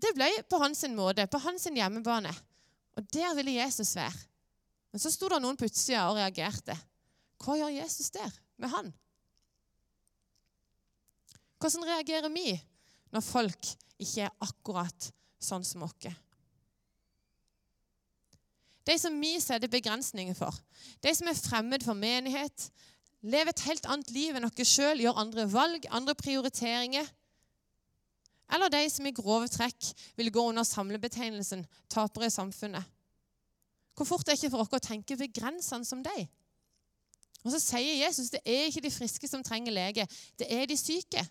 det 0.00 0.14
ble 0.16 0.30
på 0.48 0.60
hans 0.60 0.84
måte, 0.94 1.28
på 1.28 1.40
hans 1.44 1.68
hjemmebane. 1.68 2.32
Og 2.98 3.06
der 3.12 3.34
ville 3.36 3.58
Jesus 3.58 3.94
være. 3.96 4.26
Men 4.90 5.02
så 5.02 5.12
sto 5.12 5.28
det 5.30 5.38
noen 5.42 5.58
på 5.58 5.68
utsida 5.68 6.08
og 6.10 6.18
reagerte. 6.18 6.74
Hva 7.40 7.56
gjør 7.56 7.76
Jesus 7.78 8.10
der 8.12 8.32
med 8.60 8.72
han? 8.72 8.90
Hvordan 11.60 11.84
reagerer 11.84 12.32
vi 12.32 12.54
når 13.12 13.24
folk 13.24 13.70
ikke 14.00 14.26
er 14.26 14.36
akkurat 14.40 15.10
sånn 15.42 15.64
som 15.66 15.84
oss? 15.84 16.12
De 18.88 18.96
som 18.98 19.14
vi 19.20 19.34
setter 19.38 19.70
begrensninger 19.70 20.34
for, 20.34 20.56
de 21.04 21.12
som 21.14 21.28
er 21.28 21.36
fremmed 21.36 21.84
for 21.84 21.94
menighet, 21.94 22.70
lever 23.20 23.52
et 23.52 23.66
helt 23.68 23.86
annet 23.92 24.08
liv 24.14 24.36
enn 24.36 24.48
oss 24.48 24.64
sjøl, 24.66 25.02
gjør 25.04 25.20
andre 25.20 25.44
valg, 25.52 25.84
andre 25.92 26.16
prioriteringer. 26.16 27.06
Eller 28.50 28.72
de 28.72 28.80
som 28.90 29.06
i 29.06 29.14
grove 29.14 29.50
trekk 29.52 29.92
vil 30.18 30.32
gå 30.32 30.46
under 30.48 30.66
samlebetegnelsen 30.66 31.66
tapere 31.92 32.30
i 32.30 32.34
samfunnet. 32.34 32.88
Hvor 33.94 34.08
fort 34.08 34.24
er 34.24 34.32
det 34.32 34.40
ikke 34.40 34.54
for 34.54 34.64
oss 34.64 34.72
å 34.80 34.82
tenke 34.82 35.18
begrensende 35.20 35.86
som 35.86 36.00
dem? 36.02 36.24
Og 37.44 37.52
så 37.52 37.60
sier 37.62 38.00
Jesus 38.00 38.32
det 38.32 38.40
er 38.48 38.66
ikke 38.68 38.84
de 38.84 38.92
friske 38.92 39.28
som 39.28 39.44
trenger 39.44 39.76
lege, 39.76 40.06
det 40.40 40.48
er 40.48 40.66
de 40.68 40.76
syke. 40.76 41.22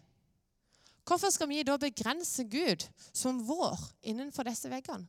Hvorfor 1.10 1.32
skal 1.34 1.50
vi 1.50 1.64
da 1.66 1.74
begrense 1.82 2.44
Gud 2.46 2.86
som 3.14 3.40
vår 3.48 3.80
innenfor 4.06 4.46
disse 4.46 4.70
veggene? 4.70 5.08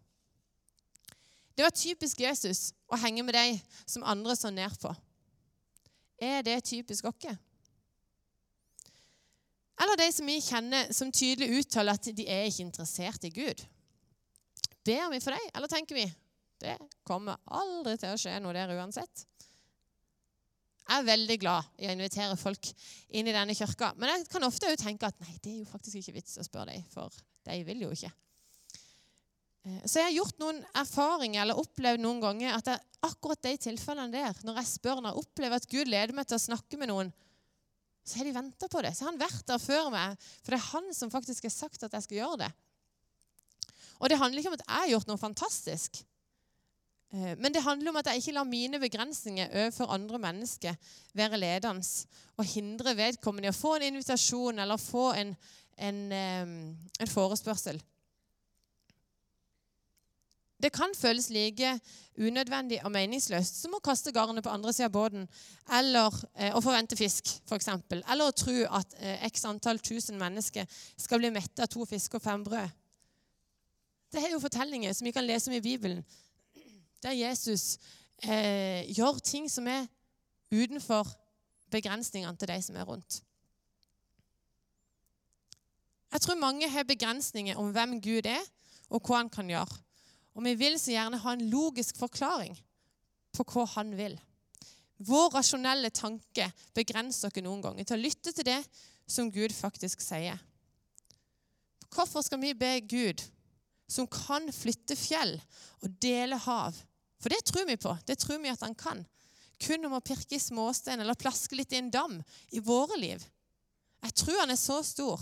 Det 1.53 1.67
var 1.67 1.77
typisk 1.77 2.23
Jesus 2.25 2.71
å 2.89 2.97
henge 3.03 3.21
med 3.27 3.37
de 3.37 3.59
som 3.85 4.07
andre 4.09 4.33
så 4.39 4.49
ned 4.49 4.73
på. 4.81 4.95
Er 6.17 6.41
det 6.47 6.63
typisk 6.65 7.05
oss? 7.11 7.37
Eller 9.81 10.01
de 10.01 10.07
som 10.13 10.29
vi 10.29 10.39
kjenner 10.41 10.89
som 10.93 11.13
tydelig 11.13 11.61
uttaler 11.61 11.97
at 11.97 12.09
de 12.17 12.25
er 12.29 12.49
ikke 12.49 12.65
interessert 12.65 13.25
i 13.29 13.33
Gud. 13.33 13.61
Ber 14.85 15.13
vi 15.13 15.21
for 15.21 15.37
dem, 15.37 15.53
eller 15.53 15.69
tenker 15.69 16.01
vi 16.01 16.09
det 16.61 16.77
kommer 17.09 17.41
aldri 17.49 17.95
til 18.01 18.13
å 18.13 18.21
skje 18.21 18.35
noe 18.41 18.53
der 18.53 18.73
uansett? 18.77 19.25
Jeg 20.91 21.05
er 21.05 21.07
veldig 21.07 21.37
glad 21.39 21.67
i 21.79 21.87
å 21.87 21.93
invitere 21.95 22.35
folk 22.39 22.67
inn 23.15 23.29
i 23.31 23.35
denne 23.35 23.55
kirka. 23.55 23.93
Men 23.95 24.11
jeg 24.11 24.25
kan 24.33 24.43
ofte 24.43 24.73
jo 24.73 24.79
tenke 24.81 25.07
at 25.07 25.21
nei, 25.23 25.37
det 25.39 25.53
er 25.53 25.61
jo 25.61 25.69
faktisk 25.71 26.01
ikke 26.01 26.17
vits 26.17 26.41
å 26.41 26.47
spørre 26.47 26.75
dem, 26.75 26.83
for 26.91 27.15
de 27.47 27.59
vil 27.69 27.85
jo 27.85 27.93
ikke. 27.95 28.11
Eh, 29.63 29.85
så 29.85 30.01
jeg 30.01 30.09
har 30.09 30.17
gjort 30.17 30.43
noen 30.43 30.59
erfaringer 30.83 31.45
eller 31.45 31.61
opplevd 31.63 32.03
noen 32.03 32.23
ganger 32.25 32.57
at 32.57 32.73
jeg, 32.73 32.83
akkurat 33.07 33.47
de 33.47 33.55
tilfellene 33.69 34.13
der, 34.13 34.43
når 34.45 34.59
jeg 34.61 34.73
spør, 34.73 34.99
når 34.99 35.13
jeg 35.13 35.23
opplever 35.23 35.63
at 35.63 35.71
Gud 35.71 35.93
leder 35.95 36.17
meg 36.17 36.27
til 36.27 36.41
å 36.41 36.43
snakke 36.43 36.81
med 36.81 36.91
noen, 36.91 37.15
så 38.03 38.19
har 38.19 38.27
de 38.27 38.35
venta 38.35 38.67
på 38.67 38.83
det. 38.83 38.91
Så 38.97 39.07
har 39.07 39.13
han 39.13 39.23
vært 39.23 39.47
der 39.47 39.63
før 39.63 39.93
meg. 39.95 40.19
For 40.43 40.53
det 40.53 40.59
er 40.59 40.69
han 40.73 40.91
som 40.97 41.13
faktisk 41.13 41.47
har 41.47 41.55
sagt 41.55 41.87
at 41.87 41.95
jeg 41.95 42.09
skal 42.09 42.19
gjøre 42.19 42.43
det. 42.43 42.51
Og 44.01 44.11
det 44.11 44.19
handler 44.19 44.43
ikke 44.43 44.51
om 44.51 44.59
at 44.59 44.65
jeg 44.67 44.75
har 44.75 44.93
gjort 44.97 45.11
noe 45.13 45.21
fantastisk. 45.21 46.01
Eh, 47.13 47.37
men 47.39 47.55
det 47.55 47.63
handler 47.63 47.91
om 47.91 48.01
at 48.01 48.11
jeg 48.11 48.23
ikke 48.23 48.37
lar 48.39 48.49
mine 48.49 48.81
begrensninger 48.83 49.51
overfor 49.51 49.91
andre 49.95 50.19
mennesker 50.19 50.75
være 51.15 51.41
ledende 51.41 51.87
og 52.37 52.45
hindre 52.45 52.97
vedkommende 52.97 53.51
i 53.51 53.55
å 53.55 53.61
få 53.61 53.77
en 53.77 53.89
invitasjon 53.91 54.63
eller 54.63 54.81
få 54.81 55.11
en, 55.19 55.35
en, 55.79 56.03
en 56.13 57.11
forespørsel. 57.11 57.81
Det 60.61 60.73
kan 60.73 60.93
føles 60.97 61.31
like 61.33 61.73
unødvendig 62.21 62.83
og 62.85 62.93
meningsløst 62.93 63.63
som 63.63 63.75
å 63.77 63.83
kaste 63.85 64.13
garnet 64.13 64.45
på 64.45 64.53
andre 64.53 64.75
sida 64.77 64.91
av 64.91 64.95
båten 64.95 65.25
eller 65.79 66.17
eh, 66.35 66.53
å 66.53 66.61
forvente 66.61 66.99
fisk, 66.99 67.31
f.eks. 67.49 67.71
Eller 67.97 68.27
å 68.27 68.37
tro 68.37 68.57
at 68.69 68.97
eh, 69.01 69.25
x 69.31 69.47
antall 69.49 69.81
tusen 69.81 70.21
mennesker 70.21 70.69
skal 71.01 71.23
bli 71.23 71.33
mette 71.33 71.65
av 71.65 71.71
to 71.73 71.87
fisk 71.89 72.19
og 72.19 72.25
fem 72.25 72.45
brød. 72.45 72.77
Det 74.11 74.21
er 74.21 74.35
jo 74.35 74.43
fortellinger 74.43 74.93
som 74.93 75.07
vi 75.07 75.15
kan 75.15 75.25
lese 75.25 75.49
om 75.49 75.57
i 75.57 75.65
Bibelen, 75.65 76.03
der 77.03 77.17
Jesus 77.17 77.79
eh, 78.23 78.87
gjør 78.93 79.19
ting 79.25 79.49
som 79.51 79.67
er 79.71 79.87
utenfor 80.51 81.09
begrensningene 81.71 82.37
til 82.37 82.51
de 82.51 82.59
som 82.63 82.77
er 82.77 82.89
rundt. 82.89 83.21
Jeg 86.11 86.21
tror 86.21 86.41
mange 86.41 86.69
har 86.69 86.89
begrensninger 86.89 87.57
om 87.57 87.71
hvem 87.71 88.01
Gud 88.03 88.27
er, 88.27 88.43
og 88.91 89.07
hva 89.07 89.21
han 89.21 89.31
kan 89.31 89.51
gjøre. 89.51 89.79
Og 90.35 90.45
vi 90.45 90.57
vil 90.59 90.79
så 90.79 90.95
gjerne 90.95 91.21
ha 91.23 91.35
en 91.37 91.47
logisk 91.51 91.99
forklaring 91.99 92.57
på 93.37 93.47
hva 93.53 93.67
han 93.77 93.95
vil. 93.99 94.17
Vår 95.07 95.31
rasjonelle 95.33 95.93
tanke 95.95 96.51
begrenser 96.77 97.31
oss 97.31 97.43
noen 97.43 97.63
ganger 97.65 97.87
til 97.87 97.97
å 97.97 98.03
lytte 98.03 98.35
til 98.35 98.47
det 98.47 98.61
som 99.11 99.31
Gud 99.33 99.55
faktisk 99.55 100.03
sier. 100.05 100.39
Hvorfor 101.91 102.23
skal 102.23 102.41
vi 102.43 102.53
be 102.55 102.77
Gud, 102.87 103.23
som 103.91 104.07
kan 104.11 104.51
flytte 104.55 104.95
fjell 104.99 105.39
og 105.81 105.95
dele 106.03 106.39
hav? 106.39 106.77
For 107.21 107.33
det 107.33 107.43
tror 107.45 107.67
vi 107.69 107.77
på. 107.77 107.93
Det 108.07 108.17
tror 108.19 108.41
vi 108.41 108.53
at 108.53 108.63
han 108.65 108.75
kan. 108.75 109.05
Kun 109.61 109.85
om 109.87 109.99
å 109.99 110.05
pirke 110.05 110.39
i 110.39 110.41
småstein 110.41 111.03
eller 111.03 111.19
plaske 111.21 111.57
litt 111.57 111.73
i 111.73 111.81
en 111.83 111.93
dam 111.93 112.17
i 112.57 112.63
våre 112.65 112.97
liv. 112.97 113.25
Jeg 114.01 114.17
tror 114.17 114.41
han 114.41 114.53
er 114.55 114.61
så 114.61 114.79
stor, 114.87 115.21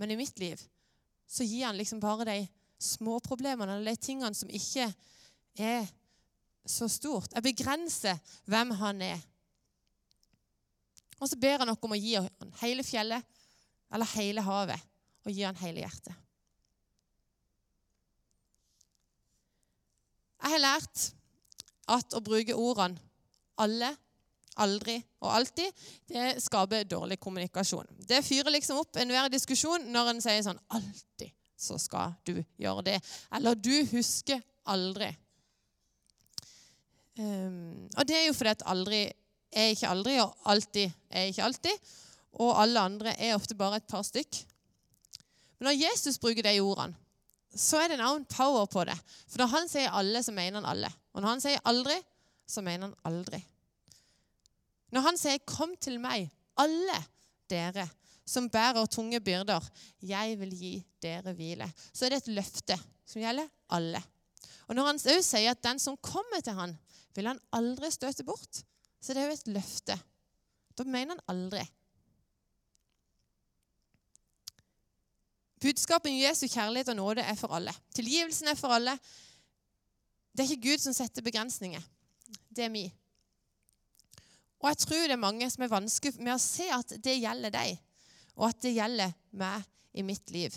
men 0.00 0.10
i 0.12 0.16
mitt 0.16 0.38
liv 0.40 0.60
så 1.28 1.44
gir 1.44 1.66
han 1.66 1.76
liksom 1.76 2.00
bare 2.00 2.24
de 2.24 2.36
småproblemene 2.80 3.76
eller 3.76 3.96
de 3.96 4.06
tingene 4.06 4.36
som 4.36 4.50
ikke 4.52 4.88
er 5.58 5.88
så 6.66 6.88
stort. 6.88 7.32
Jeg 7.34 7.44
begrenser 7.44 8.20
hvem 8.48 8.72
han 8.80 9.02
er. 9.04 9.20
Og 11.20 11.28
så 11.28 11.38
ber 11.40 11.60
han 11.62 11.72
oss 11.72 11.82
om 11.84 11.94
å 11.96 11.98
gi 11.98 12.14
han 12.18 12.54
hele 12.62 12.84
fjellet 12.86 13.24
eller 13.94 14.14
hele 14.16 14.42
havet, 14.44 14.88
og 15.24 15.32
gi 15.32 15.44
han 15.46 15.58
hele 15.60 15.84
hjertet. 15.84 16.14
Jeg 20.42 20.52
har 20.52 20.62
lært 20.62 21.04
at 21.92 22.16
å 22.16 22.22
bruke 22.24 22.56
ordene 22.56 23.00
alle, 23.62 23.88
aldri 24.60 24.96
og 25.22 25.30
alltid, 25.32 25.86
det 26.08 26.36
skaper 26.44 26.88
dårlig 26.88 27.18
kommunikasjon. 27.20 27.88
Det 28.08 28.22
fyrer 28.24 28.52
liksom 28.52 28.80
opp 28.80 28.96
enhver 29.00 29.30
diskusjon 29.32 29.88
når 29.92 30.12
en 30.12 30.22
sier 30.24 30.44
sånn 30.44 30.60
alltid 30.72 31.32
så 31.56 31.78
skal 31.80 32.14
du 32.28 32.36
gjøre 32.60 32.84
det. 32.90 32.96
Eller 33.34 33.56
du 33.56 33.74
husker 33.90 34.42
aldri. 34.68 35.08
Um, 37.16 37.86
og 37.96 38.04
det 38.08 38.18
er 38.18 38.26
jo 38.26 38.36
fordi 38.36 38.52
at 38.52 38.66
aldri 38.68 39.00
er 39.56 39.72
ikke 39.72 39.88
aldri, 39.88 40.18
og 40.20 40.50
alltid 40.52 40.92
er 41.08 41.30
ikke 41.30 41.46
alltid. 41.46 41.88
Og 42.36 42.52
alle 42.60 42.84
andre 42.90 43.16
er 43.16 43.36
ofte 43.38 43.56
bare 43.56 43.80
et 43.80 43.88
par 43.88 44.04
stykk. 44.04 44.42
Men 45.56 45.70
når 45.70 45.80
Jesus 45.80 46.20
bruker 46.20 46.44
de 46.44 46.58
ordene, 46.60 46.98
så 47.56 47.80
er 47.80 47.88
det 47.88 47.96
en 47.96 48.04
annen 48.04 48.26
power 48.28 48.66
på 48.68 48.82
det. 48.84 48.96
For 49.30 49.40
når 49.40 49.52
han 49.54 49.70
sier 49.72 49.94
alle, 49.96 50.20
så 50.20 50.34
mener 50.36 50.60
han 50.60 50.68
alle. 50.68 50.90
Og 51.16 51.22
når 51.24 51.32
han 51.32 51.42
sier 51.42 51.62
aldri, 51.64 51.96
så 52.46 52.62
mener 52.62 52.90
han 52.90 52.98
aldri. 53.08 53.40
Når 54.92 55.00
han 55.08 55.18
sier 55.18 55.38
'kom 55.38 55.76
til 55.80 55.98
meg, 56.00 56.30
alle 56.56 56.98
dere', 57.50 57.88
som 58.26 58.50
bærer 58.50 58.86
tunge 58.86 59.20
byrder. 59.20 59.62
Jeg 60.02 60.38
vil 60.38 60.50
gi 60.50 60.84
dere 61.02 61.32
hvile. 61.32 61.72
Så 61.92 62.04
er 62.04 62.08
det 62.10 62.16
et 62.22 62.34
løfte 62.34 62.76
som 63.06 63.22
gjelder 63.22 63.48
alle. 63.70 64.02
Og 64.68 64.74
Når 64.74 64.86
han 64.86 64.96
òg 64.96 65.22
sier 65.22 65.50
at 65.50 65.62
den 65.62 65.78
som 65.78 65.96
kommer 65.96 66.40
til 66.42 66.52
han, 66.52 66.78
vil 67.14 67.26
han 67.26 67.40
aldri 67.52 67.90
støte 67.90 68.24
bort, 68.24 68.64
så 69.00 69.14
det 69.14 69.22
er 69.22 69.26
jo 69.26 69.32
et 69.32 69.48
løfte. 69.54 70.00
Da 70.76 70.84
mener 70.84 71.14
han 71.14 71.24
aldri. 71.28 71.62
Budskapet 75.60 76.10
om 76.10 76.18
Jesu 76.18 76.46
kjærlighet 76.48 76.88
og 76.88 76.96
nåde 76.96 77.22
er 77.22 77.34
for 77.34 77.54
alle. 77.56 77.72
Tilgivelsen 77.94 78.48
er 78.48 78.58
for 78.58 78.68
alle. 78.68 78.98
Det 80.36 80.44
er 80.44 80.52
ikke 80.52 80.68
Gud 80.68 80.82
som 80.84 80.92
setter 80.92 81.24
begrensninger. 81.24 81.80
Det 82.52 82.66
er 82.66 82.72
vi. 82.74 82.84
Og 84.60 84.68
jeg 84.68 84.80
tror 84.82 85.04
det 85.06 85.14
er 85.16 85.22
mange 85.22 85.48
som 85.52 85.64
er 85.64 85.72
vanskelig 85.72 86.20
med 86.20 86.34
å 86.34 86.42
se 86.42 86.66
at 86.72 86.96
det 87.00 87.16
gjelder 87.16 87.54
deg 87.54 87.78
og 88.36 88.50
at 88.50 88.60
det 88.64 88.74
gjelder 88.76 89.14
meg 89.40 89.64
i 89.96 90.04
mitt 90.04 90.32
liv. 90.34 90.52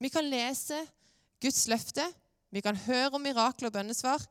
Vi 0.00 0.10
kan 0.12 0.26
lese 0.28 0.80
Guds 1.44 1.66
løfte, 1.68 2.04
vi 2.52 2.62
kan 2.64 2.76
høre 2.86 3.12
om 3.16 3.24
mirakler 3.24 3.68
og 3.68 3.76
bønnesvar, 3.76 4.24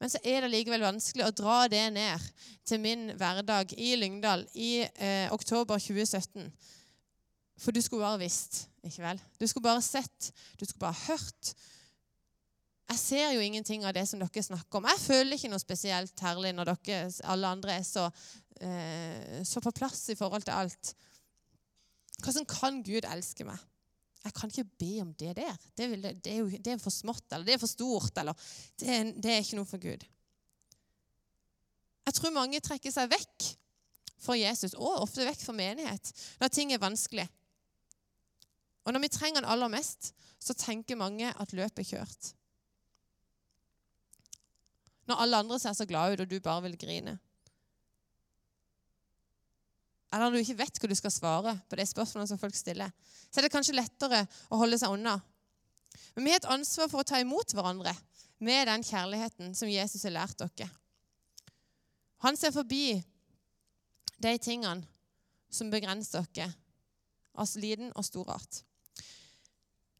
men 0.00 0.12
så 0.12 0.20
er 0.20 0.44
det 0.44 0.52
likevel 0.52 0.84
vanskelig 0.84 1.24
å 1.24 1.34
dra 1.36 1.58
det 1.72 1.84
ned 1.94 2.24
til 2.68 2.82
min 2.82 3.08
hverdag 3.16 3.72
i 3.80 3.94
Lyngdal 3.96 4.44
i 4.52 4.82
eh, 4.84 5.32
oktober 5.32 5.80
2017. 5.80 6.50
For 7.60 7.72
du 7.72 7.80
skulle 7.80 8.04
bare 8.04 8.20
visst, 8.20 8.66
ikke 8.84 9.02
vel? 9.04 9.20
Du 9.40 9.46
skulle 9.48 9.64
bare 9.64 9.84
sett, 9.84 10.32
du 10.60 10.64
skulle 10.66 10.84
bare 10.84 11.06
hørt, 11.06 11.54
jeg 12.86 12.98
ser 13.02 13.32
jo 13.34 13.42
ingenting 13.42 13.82
av 13.86 13.96
det 13.96 14.04
som 14.06 14.20
dere 14.22 14.42
snakker 14.46 14.78
om. 14.78 14.86
Jeg 14.86 15.02
føler 15.02 15.34
ikke 15.34 15.50
noe 15.50 15.62
spesielt 15.62 16.20
herlig 16.22 16.52
når 16.54 16.70
dere, 16.70 16.98
alle 17.26 17.48
andre 17.56 17.78
er 17.80 17.86
så, 17.86 18.04
eh, 18.60 19.40
så 19.42 19.62
på 19.62 19.74
plass 19.74 20.04
i 20.14 20.18
forhold 20.18 20.46
til 20.46 20.54
alt. 20.54 20.92
Hvordan 22.22 22.46
kan 22.46 22.82
Gud 22.86 23.08
elske 23.10 23.46
meg? 23.48 23.58
Jeg 24.22 24.34
kan 24.34 24.50
ikke 24.50 24.70
be 24.78 24.92
om 25.02 25.12
det 25.14 25.34
der. 25.38 25.58
Det, 25.76 25.90
vil, 25.90 26.02
det, 26.02 26.30
er, 26.30 26.38
jo, 26.38 26.46
det 26.50 26.72
er, 26.72 26.78
for 26.82 26.94
smått, 26.94 27.26
eller 27.30 27.46
det 27.46 27.56
er 27.56 27.62
for 27.62 27.70
stort, 27.70 28.14
eller 28.18 28.34
det 28.80 29.14
det 29.22 29.32
er 29.32 29.42
ikke 29.42 29.58
noe 29.58 29.68
for 29.68 29.82
Gud. 29.82 30.06
Jeg 32.06 32.14
tror 32.14 32.34
mange 32.34 32.62
trekker 32.62 32.94
seg 32.94 33.10
vekk 33.10 33.50
fra 34.22 34.38
Jesus, 34.38 34.74
og 34.78 35.02
ofte 35.02 35.26
vekk 35.26 35.42
fra 35.42 35.54
menighet, 35.58 36.10
når 36.40 36.54
ting 36.54 36.72
er 36.74 36.82
vanskelig. 36.82 37.26
Og 38.86 38.94
når 38.94 39.02
vi 39.02 39.12
trenger 39.12 39.42
den 39.42 39.50
aller 39.50 39.70
mest, 39.70 40.12
så 40.38 40.54
tenker 40.54 40.98
mange 40.98 41.32
at 41.34 41.54
løpet 41.56 41.82
er 41.82 41.88
kjørt. 41.90 42.32
Når 45.06 45.22
alle 45.22 45.40
andre 45.42 45.58
ser 45.62 45.74
så 45.74 45.86
glade 45.86 46.14
ut, 46.14 46.22
og 46.22 46.30
du 46.30 46.38
bare 46.42 46.62
vil 46.66 46.78
grine. 46.78 47.16
Eller 50.12 50.24
når 50.24 50.36
du 50.36 50.42
ikke 50.42 50.58
vet 50.62 50.78
hva 50.80 50.90
du 50.90 50.96
skal 50.98 51.14
svare 51.14 51.54
på 51.68 51.78
de 51.78 51.86
spørsmålene 51.86 52.30
som 52.30 52.40
folk 52.40 52.54
stiller, 52.54 52.92
så 53.30 53.40
er 53.40 53.46
det 53.46 53.52
kanskje 53.54 53.74
lettere 53.76 54.22
å 54.50 54.60
holde 54.60 54.78
seg 54.80 54.94
unna. 54.94 55.16
Men 56.14 56.24
vi 56.24 56.34
har 56.34 56.40
et 56.40 56.52
ansvar 56.54 56.90
for 56.90 57.02
å 57.02 57.08
ta 57.08 57.20
imot 57.20 57.54
hverandre 57.54 57.94
med 58.46 58.68
den 58.70 58.84
kjærligheten 58.86 59.54
som 59.56 59.70
Jesus 59.70 60.04
har 60.06 60.14
lært 60.14 60.38
dere. 60.40 60.70
Han 62.24 62.38
ser 62.38 62.54
forbi 62.54 62.96
de 64.22 64.32
tingene 64.42 64.86
som 65.52 65.70
begrenser 65.72 66.24
dere 66.34 66.54
altså 67.36 67.60
liten 67.60 67.92
og 67.94 68.04
stor 68.04 68.30
art. 68.36 68.62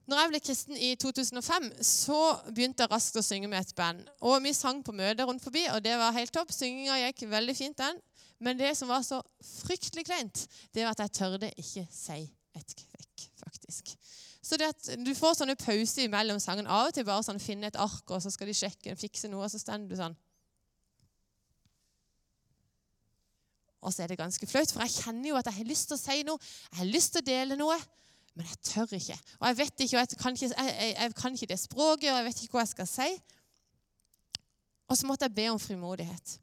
Når 0.07 0.21
jeg 0.21 0.31
ble 0.31 0.41
kristen 0.41 0.77
i 0.79 0.93
2005, 1.03 1.65
så 1.83 2.19
begynte 2.55 2.85
jeg 2.85 2.93
raskt 2.93 3.19
å 3.19 3.25
synge 3.27 3.49
med 3.51 3.65
et 3.65 3.73
band. 3.79 4.05
Og 4.23 4.39
vi 4.45 4.53
sang 4.55 4.85
på 4.87 4.95
møter 4.95 5.27
rundt 5.27 5.43
forbi, 5.43 5.65
og 5.73 5.81
det 5.83 5.97
var 5.99 6.15
helt 6.15 6.31
topp. 6.35 6.53
Synginga 6.55 7.01
gikk 7.01 7.25
veldig 7.33 7.57
fint, 7.59 7.79
den. 7.81 7.99
Men 8.39 8.59
det 8.61 8.71
som 8.79 8.91
var 8.93 9.03
så 9.03 9.19
fryktelig 9.43 10.05
kleint, 10.07 10.45
det 10.77 10.85
var 10.85 10.95
at 10.95 11.03
jeg 11.07 11.17
tørde 11.19 11.51
ikke 11.59 11.87
si 11.91 12.21
et 12.57 12.77
kvekk, 12.79 13.27
faktisk. 13.41 13.97
Så 14.47 14.55
det 14.61 14.69
at 14.71 14.93
Du 15.03 15.11
får 15.19 15.41
sånne 15.41 15.59
pauser 15.59 16.07
mellom 16.13 16.39
sangen. 16.39 16.69
Av 16.71 16.87
og 16.87 16.95
til 16.95 17.07
bare 17.09 17.27
sånn 17.27 17.43
finne 17.43 17.67
et 17.67 17.81
ark, 17.81 18.05
og 18.07 18.23
så 18.23 18.31
skal 18.31 18.47
de 18.47 18.55
sjekke, 18.55 18.95
fikse 18.95 19.31
noe, 19.33 19.43
og 19.43 19.51
så 19.51 19.59
står 19.59 19.89
du 19.91 19.97
sånn. 19.99 20.15
Og 23.83 23.95
så 23.95 24.05
er 24.05 24.11
det 24.11 24.21
ganske 24.23 24.47
flaut, 24.47 24.71
for 24.71 24.87
jeg 24.87 25.03
kjenner 25.03 25.33
jo 25.33 25.39
at 25.39 25.51
jeg 25.51 25.59
har 25.59 25.69
lyst 25.69 25.91
til 25.91 25.99
å 25.99 26.01
si 26.01 26.23
noe. 26.27 26.43
Jeg 26.71 26.79
har 26.79 26.95
lyst 26.95 27.15
til 27.15 27.23
å 27.23 27.27
dele 27.27 27.59
noe, 27.59 27.77
men 28.37 28.47
jeg 28.51 28.59
tør 28.69 28.93
ikke. 28.93 29.17
Og 29.41 29.47
jeg 29.49 29.59
vet 29.59 29.81
ikke, 29.81 29.97
og 29.97 30.03
jeg 30.03 30.19
kan 30.21 30.37
ikke, 30.37 30.51
jeg, 30.57 30.75
jeg, 30.81 30.97
jeg 31.01 31.15
kan 31.17 31.35
ikke 31.35 31.47
det 31.47 31.59
språket, 31.61 32.11
og 32.11 32.17
jeg 32.19 32.25
vet 32.25 32.43
ikke 32.43 32.59
hva 32.59 32.65
jeg 32.67 32.73
skal 32.75 32.89
si. 32.91 33.09
Og 34.87 34.99
så 34.99 35.09
måtte 35.09 35.25
jeg 35.25 35.35
be 35.35 35.49
om 35.51 35.61
frimodighet. 35.61 36.37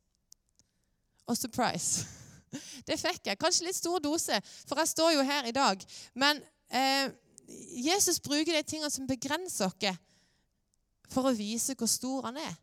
Og 1.30 1.38
surprise. 1.38 2.08
Det 2.88 3.00
fikk 3.00 3.30
jeg. 3.30 3.40
Kanskje 3.40 3.66
litt 3.66 3.78
stor 3.78 4.02
dose, 4.04 4.40
for 4.68 4.82
jeg 4.82 4.92
står 4.92 5.14
jo 5.16 5.22
her 5.26 5.48
i 5.50 5.54
dag. 5.56 5.86
Men 6.14 6.42
eh, 6.70 7.14
Jesus 7.86 8.20
bruker 8.22 8.54
de 8.54 8.66
tingene 8.68 8.92
som 8.94 9.08
begrenser 9.10 9.72
oss, 9.72 10.02
for 11.14 11.30
å 11.30 11.36
vise 11.38 11.76
hvor 11.78 11.90
stor 11.90 12.30
han 12.30 12.38
er. 12.42 12.54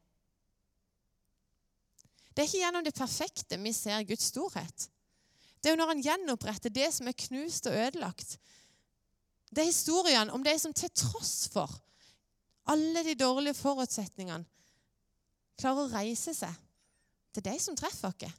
Det 2.34 2.42
er 2.42 2.48
ikke 2.48 2.62
gjennom 2.64 2.86
det 2.86 2.96
perfekte 2.96 3.58
vi 3.62 3.72
ser 3.74 4.06
Guds 4.08 4.30
storhet. 4.32 4.86
Det 5.60 5.70
er 5.70 5.74
jo 5.74 5.80
når 5.80 5.92
han 5.92 6.02
gjenoppretter 6.02 6.72
det 6.72 6.88
som 6.94 7.08
er 7.10 7.18
knust 7.26 7.68
og 7.68 7.76
ødelagt. 7.76 8.38
Det 9.50 9.62
er 9.62 9.70
historien 9.70 10.30
om 10.30 10.44
de 10.46 10.54
som 10.58 10.74
til 10.74 10.92
tross 10.94 11.48
for 11.50 11.72
alle 12.70 13.02
de 13.04 13.16
dårlige 13.18 13.58
forutsetningene 13.58 14.46
klarer 15.60 15.84
å 15.84 15.92
reise 15.92 16.34
seg. 16.36 16.52
Det 17.34 17.42
er 17.42 17.52
de 17.52 17.62
som 17.62 17.76
treffer 17.78 18.14
oss. 18.14 18.36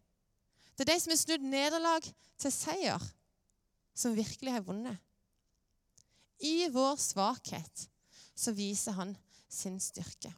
Det 0.75 0.85
er 0.85 0.93
de 0.93 0.99
som 1.03 1.11
har 1.13 1.19
snudd 1.19 1.43
nederlag 1.45 2.05
til 2.41 2.53
seier, 2.53 3.03
som 3.93 4.15
virkelig 4.15 4.55
har 4.55 4.63
vunnet. 4.65 4.97
I 6.41 6.71
vår 6.73 6.95
svakhet 6.97 7.83
så 8.33 8.53
viser 8.57 8.95
han 8.97 9.13
sin 9.51 9.77
styrke. 9.83 10.31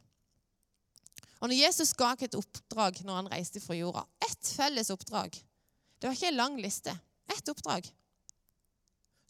Og 1.40 1.48
når 1.48 1.60
Jesus 1.60 1.94
ga 1.96 2.12
et 2.18 2.36
oppdrag 2.36 3.00
når 3.04 3.22
han 3.22 3.30
reiste 3.32 3.62
fra 3.62 3.76
jorda, 3.78 4.04
ett 4.26 4.52
felles 4.56 4.90
oppdrag 4.92 5.36
Det 5.98 6.08
var 6.08 6.16
ikke 6.16 6.28
en 6.32 6.40
lang 6.40 6.56
liste. 6.60 6.92
Ett 7.32 7.48
oppdrag. 7.48 7.86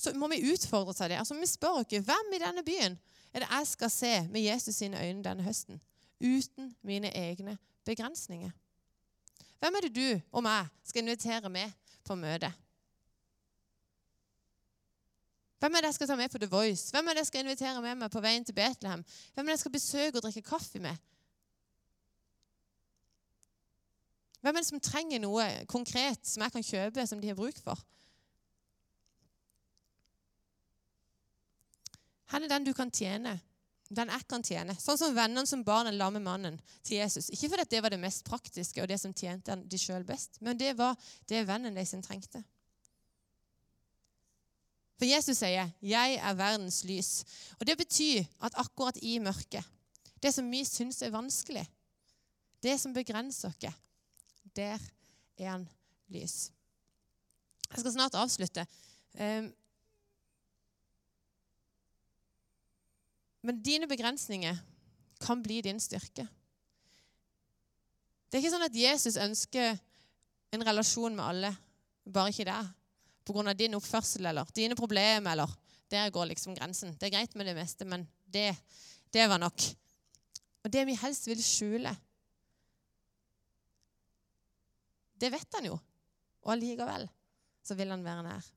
Så 0.05 0.13
må 0.13 0.29
vi 0.29 0.43
utfordre 0.53 0.93
seg 0.93 1.13
det. 1.13 1.19
Altså, 1.23 1.37
Vi 1.39 1.49
spør 1.49 1.81
oss 1.81 1.89
hvem 1.89 2.35
i 2.37 2.43
denne 2.43 2.65
byen 2.67 2.99
er 3.35 3.43
det 3.43 3.49
jeg 3.51 3.67
skal 3.67 3.91
se 3.91 4.13
med 4.31 4.45
Jesus 4.45 4.77
sine 4.77 5.01
øyne 5.01 5.25
denne 5.25 5.43
høsten, 5.43 5.81
uten 6.21 6.75
mine 6.83 7.11
egne 7.17 7.57
begrensninger. 7.85 8.51
Hvem 9.59 9.75
er 9.75 9.87
det 9.87 9.97
du 9.97 10.21
og 10.33 10.45
meg 10.45 10.69
skal 10.85 11.03
invitere 11.03 11.49
med 11.51 11.73
på 12.05 12.15
møte? 12.15 12.53
Hvem 15.59 15.75
er 15.75 15.81
det 15.81 15.89
jeg 15.89 15.97
skal 15.97 16.11
ta 16.13 16.17
med 16.21 16.29
på 16.29 16.39
The 16.39 16.51
Voice? 16.53 16.91
Hvem 16.93 17.09
er 17.09 17.17
det 17.17 17.25
jeg 17.25 17.31
skal 17.31 17.41
invitere 17.47 17.83
med 17.83 17.97
meg 17.97 18.13
på 18.13 18.21
veien 18.21 18.45
til 18.45 18.55
Betlehem? 18.55 19.05
Hvem 19.35 19.47
er 19.47 19.51
det 19.51 19.57
jeg 19.57 19.65
skal 19.65 19.73
besøke 19.73 20.19
og 20.19 20.27
drikke 20.27 20.43
kaffe 20.45 20.79
med? 20.79 20.97
Hvem 24.45 24.57
er 24.57 24.61
det 24.61 24.69
som 24.69 24.85
trenger 24.85 25.25
noe 25.25 25.49
konkret 25.65 26.21
som 26.29 26.45
jeg 26.45 26.53
kan 26.53 26.67
kjøpe, 26.69 27.07
som 27.09 27.21
de 27.21 27.33
har 27.33 27.39
bruk 27.39 27.57
for? 27.65 27.81
Han 32.35 32.45
er 32.45 32.51
den 32.51 32.67
du 32.67 32.75
kan 32.75 32.91
tjene 32.91 33.39
den 33.93 34.11
jeg 34.11 34.27
kan 34.29 34.45
tjene. 34.45 34.75
Sånn 34.81 34.99
som 34.99 35.15
vennene 35.17 35.47
som 35.49 35.63
bar 35.65 35.85
den 35.87 35.99
lamme 35.99 36.23
mannen 36.23 36.57
til 36.83 36.99
Jesus. 36.99 37.29
Ikke 37.35 37.51
fordi 37.53 37.67
det 37.75 37.83
var 37.85 37.93
det 37.93 38.01
mest 38.01 38.25
praktiske 38.27 38.83
og 38.83 38.89
det 38.91 38.99
som 39.01 39.15
tjente 39.17 39.57
de 39.61 39.81
sjøl 39.81 40.07
best, 40.09 40.41
men 40.45 40.59
det 40.59 40.73
var 40.79 40.97
det 41.31 41.45
vennen 41.49 41.77
de 41.77 41.85
sin 41.89 42.03
trengte. 42.05 42.43
For 44.95 45.11
Jesus 45.11 45.39
sier 45.39 45.71
'Jeg 45.83 46.15
er 46.15 46.35
verdens 46.35 46.85
lys'. 46.85 47.25
Og 47.61 47.67
Det 47.67 47.79
betyr 47.79 48.25
at 48.41 48.55
akkurat 48.57 48.97
i 49.03 49.19
mørket, 49.19 49.65
det 50.23 50.35
som 50.35 50.51
vi 50.51 50.65
syns 50.65 51.03
er 51.03 51.11
vanskelig, 51.11 51.67
det 52.63 52.81
som 52.81 52.95
begrenser 52.95 53.49
oss, 53.49 53.75
der 54.57 54.79
er 55.39 55.51
han 55.51 55.69
lys. 56.09 56.51
Jeg 57.71 57.81
skal 57.81 57.93
snart 57.93 58.15
avslutte. 58.15 58.67
Men 63.45 63.61
dine 63.61 63.89
begrensninger 63.89 64.57
kan 65.21 65.43
bli 65.45 65.61
din 65.65 65.81
styrke. 65.81 66.25
Det 68.29 68.39
er 68.39 68.43
ikke 68.43 68.55
sånn 68.55 68.67
at 68.67 68.79
Jesus 68.79 69.19
ønsker 69.21 69.77
en 70.55 70.65
relasjon 70.65 71.15
med 71.15 71.25
alle, 71.25 71.51
bare 72.09 72.33
ikke 72.33 72.49
deg. 72.49 72.73
Pga. 73.25 73.55
din 73.57 73.77
oppførsel 73.77 74.27
eller 74.27 74.49
dine 74.57 74.77
problemer. 74.77 75.33
eller 75.33 75.49
Der 75.89 76.11
går 76.11 76.33
liksom 76.33 76.57
grensen. 76.57 76.97
Det 76.99 77.07
er 77.07 77.17
greit 77.19 77.35
med 77.37 77.47
det 77.47 77.55
meste, 77.57 77.85
men 77.85 78.09
det, 78.25 78.57
det 79.13 79.29
var 79.29 79.39
nok. 79.39 79.69
Og 80.65 80.73
det 80.73 80.87
vi 80.87 80.97
helst 80.97 81.29
vil 81.29 81.45
skjule, 81.45 81.95
det 85.21 85.33
vet 85.33 85.57
han 85.57 85.69
jo. 85.69 85.79
Og 86.45 86.53
allikevel 86.53 87.09
så 87.65 87.77
vil 87.77 87.93
han 87.93 88.05
være 88.05 88.25
nær. 88.27 88.53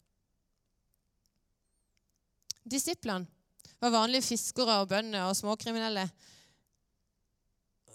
Disiplene 2.68 3.37
var 3.82 3.94
vanlige 3.94 4.26
fiskere 4.26 4.80
og 4.82 4.90
bønder 4.90 5.28
og 5.30 5.36
småkriminelle. 5.38 6.08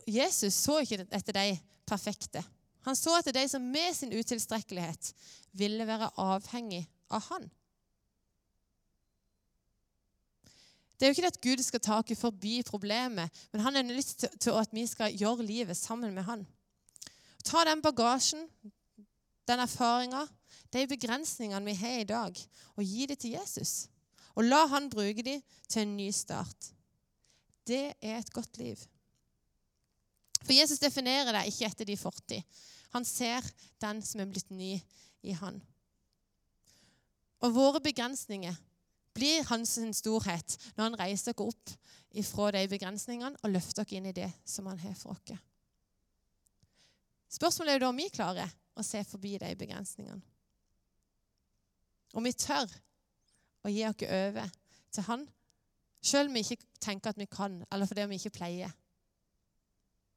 Jesus 0.06 0.54
så 0.54 0.80
ikke 0.82 1.06
etter 1.10 1.36
de 1.36 1.46
perfekte. 1.86 2.42
Han 2.86 2.98
så 2.98 3.14
etter 3.18 3.34
de 3.36 3.46
som 3.50 3.62
med 3.62 3.94
sin 3.94 4.14
utilstrekkelighet 4.14 5.12
ville 5.58 5.86
være 5.86 6.10
avhengig 6.18 6.84
av 7.10 7.26
han. 7.30 7.50
Det 10.98 11.06
er 11.06 11.10
jo 11.10 11.16
ikke 11.16 11.24
det 11.26 11.34
at 11.34 11.42
Gud 11.42 11.62
skal 11.66 11.82
ta 11.82 11.96
oss 11.98 12.18
forbi 12.18 12.60
problemet, 12.62 13.30
men 13.50 13.62
han 13.64 13.74
har 13.74 13.88
lyst 13.90 14.22
til 14.38 14.54
at 14.54 14.70
vi 14.70 14.86
skal 14.86 15.14
gjøre 15.18 15.42
livet 15.42 15.76
sammen 15.76 16.14
med 16.14 16.22
han. 16.22 16.44
Ta 17.42 17.64
den 17.66 17.82
bagasjen, 17.82 18.46
den 19.50 19.62
erfaringa, 19.64 20.22
de 20.70 20.86
begrensningene 20.86 21.66
vi 21.66 21.74
har 21.74 21.96
i 22.00 22.06
dag, 22.06 22.38
og 22.76 22.84
gi 22.86 23.06
det 23.10 23.18
til 23.18 23.34
Jesus. 23.34 23.88
Og 24.34 24.46
la 24.46 24.64
han 24.72 24.90
bruke 24.92 25.24
dem 25.24 25.42
til 25.68 25.84
en 25.84 25.96
ny 25.96 26.08
start. 26.14 26.72
Det 27.68 27.92
er 28.00 28.18
et 28.18 28.32
godt 28.32 28.58
liv. 28.58 28.78
For 30.42 30.54
Jesus 30.56 30.82
definerer 30.82 31.30
deg 31.34 31.50
ikke 31.50 31.68
etter 31.68 31.88
de 31.88 31.98
fortid. 32.00 32.42
Han 32.92 33.06
ser 33.08 33.46
den 33.80 34.02
som 34.04 34.20
er 34.20 34.30
blitt 34.30 34.50
ny 34.50 34.74
i 35.22 35.36
han. 35.38 35.60
Og 37.42 37.54
våre 37.54 37.80
begrensninger 37.82 38.56
blir 39.16 39.44
hans 39.50 39.76
storhet 39.98 40.56
når 40.76 40.84
han 40.84 40.98
reiser 41.00 41.32
dere 41.32 41.52
opp 41.52 41.72
ifra 42.18 42.50
de 42.56 42.66
begrensningene 42.68 43.38
og 43.42 43.52
løfter 43.52 43.84
dere 43.84 43.98
inn 43.98 44.10
i 44.10 44.16
det 44.16 44.30
som 44.48 44.68
han 44.70 44.80
har 44.82 44.94
for 44.98 45.16
oss. 45.16 45.40
Spørsmålet 47.32 47.74
er 47.74 47.80
da 47.80 47.88
om 47.88 47.96
vi 47.96 48.10
klarer 48.12 48.50
å 48.76 48.84
se 48.84 49.00
forbi 49.08 49.38
de 49.40 49.54
begrensningene. 49.56 50.20
Om 52.12 52.26
vi 52.28 52.34
tør 52.36 52.68
og 53.62 53.70
gi 53.70 53.84
oss 53.86 54.06
over 54.08 54.48
til 54.92 55.02
Han, 55.08 55.26
selv 56.02 56.28
om 56.28 56.34
vi 56.34 56.44
ikke 56.44 56.64
tenker 56.80 57.10
at 57.10 57.18
vi 57.18 57.26
kan, 57.30 57.64
eller 57.72 57.86
fordi 57.86 58.06
vi 58.10 58.18
ikke 58.20 58.38
pleier. 58.38 58.70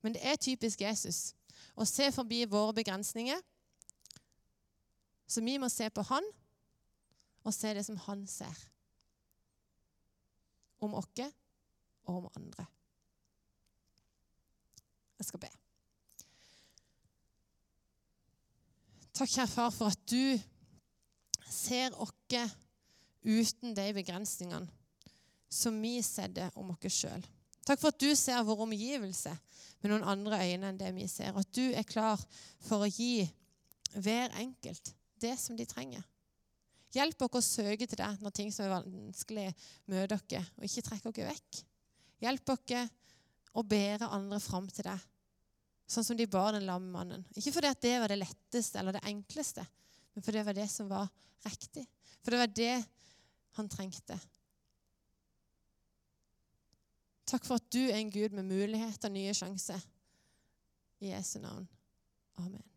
Men 0.02 0.14
det 0.14 0.22
er 0.26 0.36
typisk 0.42 0.82
Jesus 0.82 1.34
å 1.76 1.86
se 1.86 2.12
forbi 2.14 2.44
våre 2.50 2.74
begrensninger. 2.78 3.40
Så 5.28 5.42
vi 5.42 5.58
må 5.58 5.70
se 5.70 5.90
på 5.90 6.04
Han 6.10 6.26
og 7.46 7.54
se 7.54 7.74
det 7.74 7.86
som 7.86 7.98
Han 8.06 8.28
ser. 8.28 8.56
Om 10.82 10.94
oss 10.94 11.22
og 12.06 12.16
om 12.16 12.32
andre. 12.36 12.66
Jeg 15.18 15.26
skal 15.26 15.40
be. 15.40 15.50
Takk, 19.16 19.30
kjære 19.32 19.48
far, 19.48 19.70
for 19.72 19.94
at 19.94 20.02
du 20.12 20.36
ser 21.50 21.96
oss 22.04 22.12
uten 23.26 23.74
de 23.76 23.88
begrensningene 23.98 24.70
som 25.50 25.78
vi 25.82 25.98
setter 26.04 26.54
om 26.60 26.72
oss 26.74 27.00
sjøl. 27.00 27.24
Takk 27.66 27.82
for 27.82 27.90
at 27.90 28.02
du 28.02 28.12
ser 28.18 28.44
vår 28.46 28.66
omgivelse 28.68 29.32
med 29.82 29.92
noen 29.92 30.06
andre 30.06 30.42
øyne 30.46 30.70
enn 30.70 30.80
det 30.80 30.92
vi 30.94 31.08
ser. 31.10 31.34
At 31.34 31.50
du 31.56 31.64
er 31.74 31.88
klar 31.88 32.22
for 32.68 32.86
å 32.86 32.90
gi 32.90 33.26
hver 33.96 34.36
enkelt 34.38 34.94
det 35.22 35.34
som 35.42 35.58
de 35.58 35.66
trenger. 35.70 36.04
Hjelp 36.96 37.26
oss 37.26 37.40
å 37.40 37.44
søke 37.44 37.88
til 37.90 38.00
deg 38.00 38.22
når 38.24 38.36
ting 38.36 38.52
som 38.54 38.68
er 38.68 38.76
vanskelig, 38.78 39.50
møter 39.92 40.22
dere, 40.30 40.46
og 40.56 40.68
ikke 40.68 40.86
trekker 40.86 41.16
dere 41.16 41.34
vekk. 41.34 41.60
Hjelp 42.24 42.54
oss 42.54 42.76
å 43.56 43.64
bære 43.64 44.12
andre 44.12 44.40
fram 44.44 44.68
til 44.72 44.88
deg, 44.88 45.02
sånn 45.88 46.06
som 46.08 46.18
de 46.20 46.28
bar 46.28 46.54
den 46.56 46.68
lamme 46.68 46.92
mannen. 46.92 47.26
Ikke 47.36 47.54
fordi 47.56 47.72
det 47.84 47.96
var 48.04 48.12
det 48.12 48.20
letteste 48.22 48.80
eller 48.80 48.96
det 48.96 49.04
enkleste, 49.08 49.66
men 50.14 50.24
fordi 50.24 50.40
det 50.40 50.48
var 50.48 50.58
det 50.58 50.70
som 50.72 50.92
var 50.92 51.10
riktig. 51.48 51.86
For 52.22 52.34
det 52.34 52.42
var 52.42 52.54
det 52.62 52.76
han 53.56 53.70
trengte. 53.72 54.20
Takk 57.26 57.46
for 57.48 57.58
at 57.58 57.74
du 57.74 57.82
er 57.88 57.98
en 57.98 58.14
Gud 58.14 58.36
med 58.38 58.44
muligheter, 58.44 59.10
nye 59.10 59.34
sjanser. 59.34 59.82
I 61.02 61.12
Jesu 61.12 61.40
navn. 61.40 61.68
Amen. 62.38 62.75